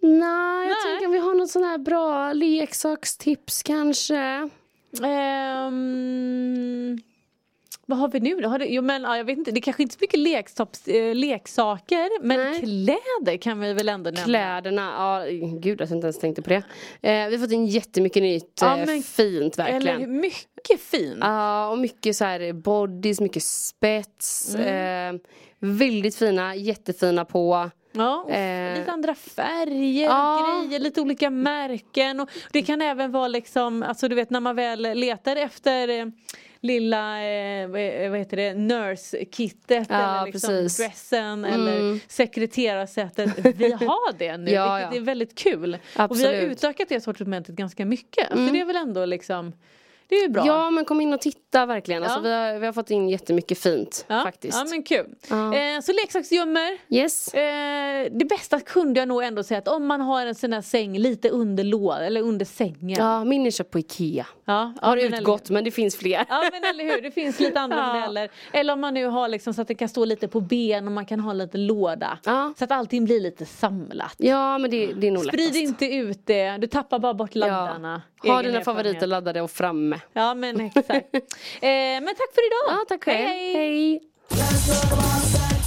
Nej, 0.00 0.68
jag 0.68 0.76
Nej. 0.84 0.98
tänker 0.98 1.08
vi 1.08 1.18
har 1.18 1.34
något 1.34 1.50
sån 1.50 1.62
här 1.62 1.78
bra 1.78 2.32
leksakstips 2.32 3.62
kanske. 3.62 4.50
Ehm, 5.02 6.98
vad 7.88 7.98
har 7.98 8.08
vi 8.08 8.20
nu 8.20 8.34
då? 8.40 8.48
Har 8.48 8.58
det, 8.58 8.66
jo, 8.66 8.82
men, 8.82 9.02
ja, 9.02 9.16
jag 9.16 9.24
vet 9.24 9.38
inte, 9.38 9.50
det 9.50 9.58
är 9.58 9.62
kanske 9.62 9.82
inte 9.82 9.94
så 9.94 9.98
mycket 10.00 10.20
leksaps, 10.20 10.88
eh, 10.88 11.14
leksaker 11.14 12.22
men 12.22 12.40
Nej. 12.40 12.58
kläder 12.60 13.36
kan 13.36 13.60
vi 13.60 13.72
väl 13.72 13.88
ändå 13.88 14.10
nämna. 14.10 14.24
Kläderna, 14.24 14.82
ja 14.98 15.24
gud 15.60 15.80
att 15.82 15.90
jag 15.90 15.96
inte 15.96 16.06
ens 16.06 16.18
tänkte 16.18 16.42
på 16.42 16.50
det. 16.50 16.56
Eh, 17.02 17.28
vi 17.28 17.36
har 17.36 17.38
fått 17.38 17.52
in 17.52 17.66
jättemycket 17.66 18.22
nytt, 18.22 18.58
Ja, 18.60 18.78
eh, 18.78 18.86
men- 18.86 19.02
fint 19.02 19.58
Eller 19.58 19.72
verkligen. 19.72 20.00
hur? 20.00 20.06
mycket 20.06 20.80
fint. 20.80 21.18
Ja, 21.20 21.68
och 21.68 21.78
mycket 21.78 22.16
så 22.16 22.24
här 22.24 22.52
bodies, 22.52 23.20
mycket 23.20 23.42
spets. 23.42 24.54
Mm. 24.54 25.14
Eh, 25.14 25.20
väldigt 25.58 26.16
fina, 26.16 26.54
jättefina 26.54 27.24
på. 27.24 27.70
Ja, 27.92 28.22
och 28.26 28.30
Eh, 28.30 28.78
lite 28.78 28.92
andra 28.92 29.14
färger 29.14 30.04
ja. 30.04 30.34
och 30.62 30.68
grejer, 30.68 30.80
lite 30.80 31.00
olika 31.00 31.30
märken. 31.30 32.20
Och 32.20 32.28
det 32.52 32.62
kan 32.62 32.82
även 32.82 33.12
vara 33.12 33.28
liksom, 33.28 33.82
alltså 33.82 34.08
du 34.08 34.14
vet 34.14 34.30
när 34.30 34.40
man 34.40 34.56
väl 34.56 34.80
letar 34.98 35.36
efter 35.36 35.88
eh, 35.88 36.06
lilla, 36.60 37.22
eh, 37.24 37.68
vad 37.68 38.10
vad 38.10 38.18
heter 38.18 38.36
det, 38.36 38.54
nurse-kittet 38.54 39.86
Ja, 39.90 40.20
eller 40.20 40.32
liksom 40.32 40.48
precis. 40.50 40.76
dressen 40.86 41.44
Mm. 41.44 41.44
eller 41.44 41.98
sekreterarsättet. 42.08 43.38
Vi 43.56 43.72
har 43.72 44.18
det 44.18 44.36
nu, 44.36 44.50
Ja, 44.50 44.74
vilket 44.76 44.94
ja. 44.94 45.00
är 45.00 45.04
väldigt 45.04 45.38
kul. 45.38 45.74
Och 45.74 45.80
vi 45.94 45.98
har 45.98 46.04
Absolut. 46.04 46.52
utökat 46.52 46.88
det 46.88 47.00
sortimentet 47.00 47.54
ganska 47.54 47.84
mycket. 47.86 48.28
Så 48.28 48.36
det 48.36 48.60
är 48.60 48.64
väl 48.64 48.76
ändå 48.76 49.04
liksom, 49.04 49.52
det 50.08 50.14
är 50.14 50.22
ju 50.22 50.28
bra. 50.28 50.46
Ja 50.46 50.70
men 50.70 50.84
kom 50.84 51.00
in 51.00 51.12
och 51.12 51.20
titta 51.20 51.66
verkligen. 51.66 52.02
Alltså, 52.02 52.18
Ja. 52.18 52.22
vi, 52.22 52.30
har, 52.52 52.58
vi 52.58 52.66
har 52.66 52.72
fått 52.72 52.90
in 52.90 53.08
jättemycket 53.08 53.58
fint 53.58 54.04
Ja, 54.08 54.22
faktiskt. 54.22 54.58
Ja 54.58 54.66
men 54.70 54.82
kul. 54.82 55.14
Ja. 55.30 55.54
Eh, 55.54 55.80
så 55.80 55.92
leksaksgömmer. 55.92 56.78
Yes. 56.88 57.34
Eh, 57.34 58.08
det 58.12 58.24
bästa 58.24 58.60
kunde 58.60 59.00
jag 59.00 59.08
nog 59.08 59.22
ändå 59.24 59.42
säga 59.42 59.58
att 59.58 59.68
om 59.68 59.86
man 59.86 60.00
har 60.00 60.26
en 60.26 60.34
sån 60.34 60.52
här 60.52 60.60
säng 60.62 60.98
lite 60.98 61.28
under 61.28 61.64
lådan 61.64 62.02
eller 62.02 62.22
under 62.22 62.44
sängen. 62.44 62.98
Ja, 62.98 63.24
min 63.24 63.46
är 63.46 63.50
köpt 63.50 63.70
på 63.70 63.78
Ikea. 63.78 64.26
ja, 64.44 64.72
Har 64.82 64.96
men 64.96 65.14
utgått 65.14 65.50
men 65.50 65.64
det 65.64 65.70
finns 65.70 65.96
fler. 65.96 66.24
Ja 66.28 66.50
men 66.52 66.64
eller 66.64 66.84
hur, 66.84 67.02
det 67.02 67.10
finns 67.10 67.40
lite 67.40 67.60
andra 67.60 67.92
modeller. 67.94 68.28
Eller 68.52 68.72
om 68.72 68.80
man 68.80 68.94
nu 68.94 69.06
har 69.06 69.28
liksom 69.28 69.54
så 69.54 69.62
att 69.62 69.68
det 69.68 69.74
kan 69.74 69.88
stå 69.88 70.04
lite 70.04 70.28
på 70.28 70.40
ben 70.40 70.86
och 70.86 70.92
man 70.92 71.06
kan 71.06 71.20
ha 71.20 71.30
en 71.30 71.38
liten 71.38 71.66
låda. 71.66 72.18
Så 72.58 72.64
att 72.64 72.70
allting 72.70 73.04
blir 73.04 73.20
lite 73.20 73.44
samlat. 73.46 74.14
Ja 74.18 74.58
men 74.58 74.70
det, 74.70 74.86
det 74.92 75.06
är 75.06 75.10
nog 75.10 75.24
Sprid 75.24 75.40
lättast. 75.40 75.56
inte 75.60 75.86
ut 75.86 76.26
det, 76.26 76.56
du 76.58 76.66
tappar 76.66 76.98
bara 76.98 77.14
bort 77.14 77.34
laddarna. 77.34 78.02
Ha 78.22 78.42
dina 78.42 78.60
favoriter 78.60 79.06
laddade 79.06 79.40
och 79.40 79.50
framme. 79.50 80.00
Ja 80.12 80.34
men 80.34 80.60
exakt. 80.60 80.88
eh, 81.14 81.20
men 81.60 82.06
tack 82.06 82.34
för 82.34 82.46
idag. 82.46 82.78
Ja 82.78 82.84
tack 82.88 83.04
själv. 83.04 83.26
Hej, 83.26 83.54
hej. 83.54 84.00
hej. 84.30 85.58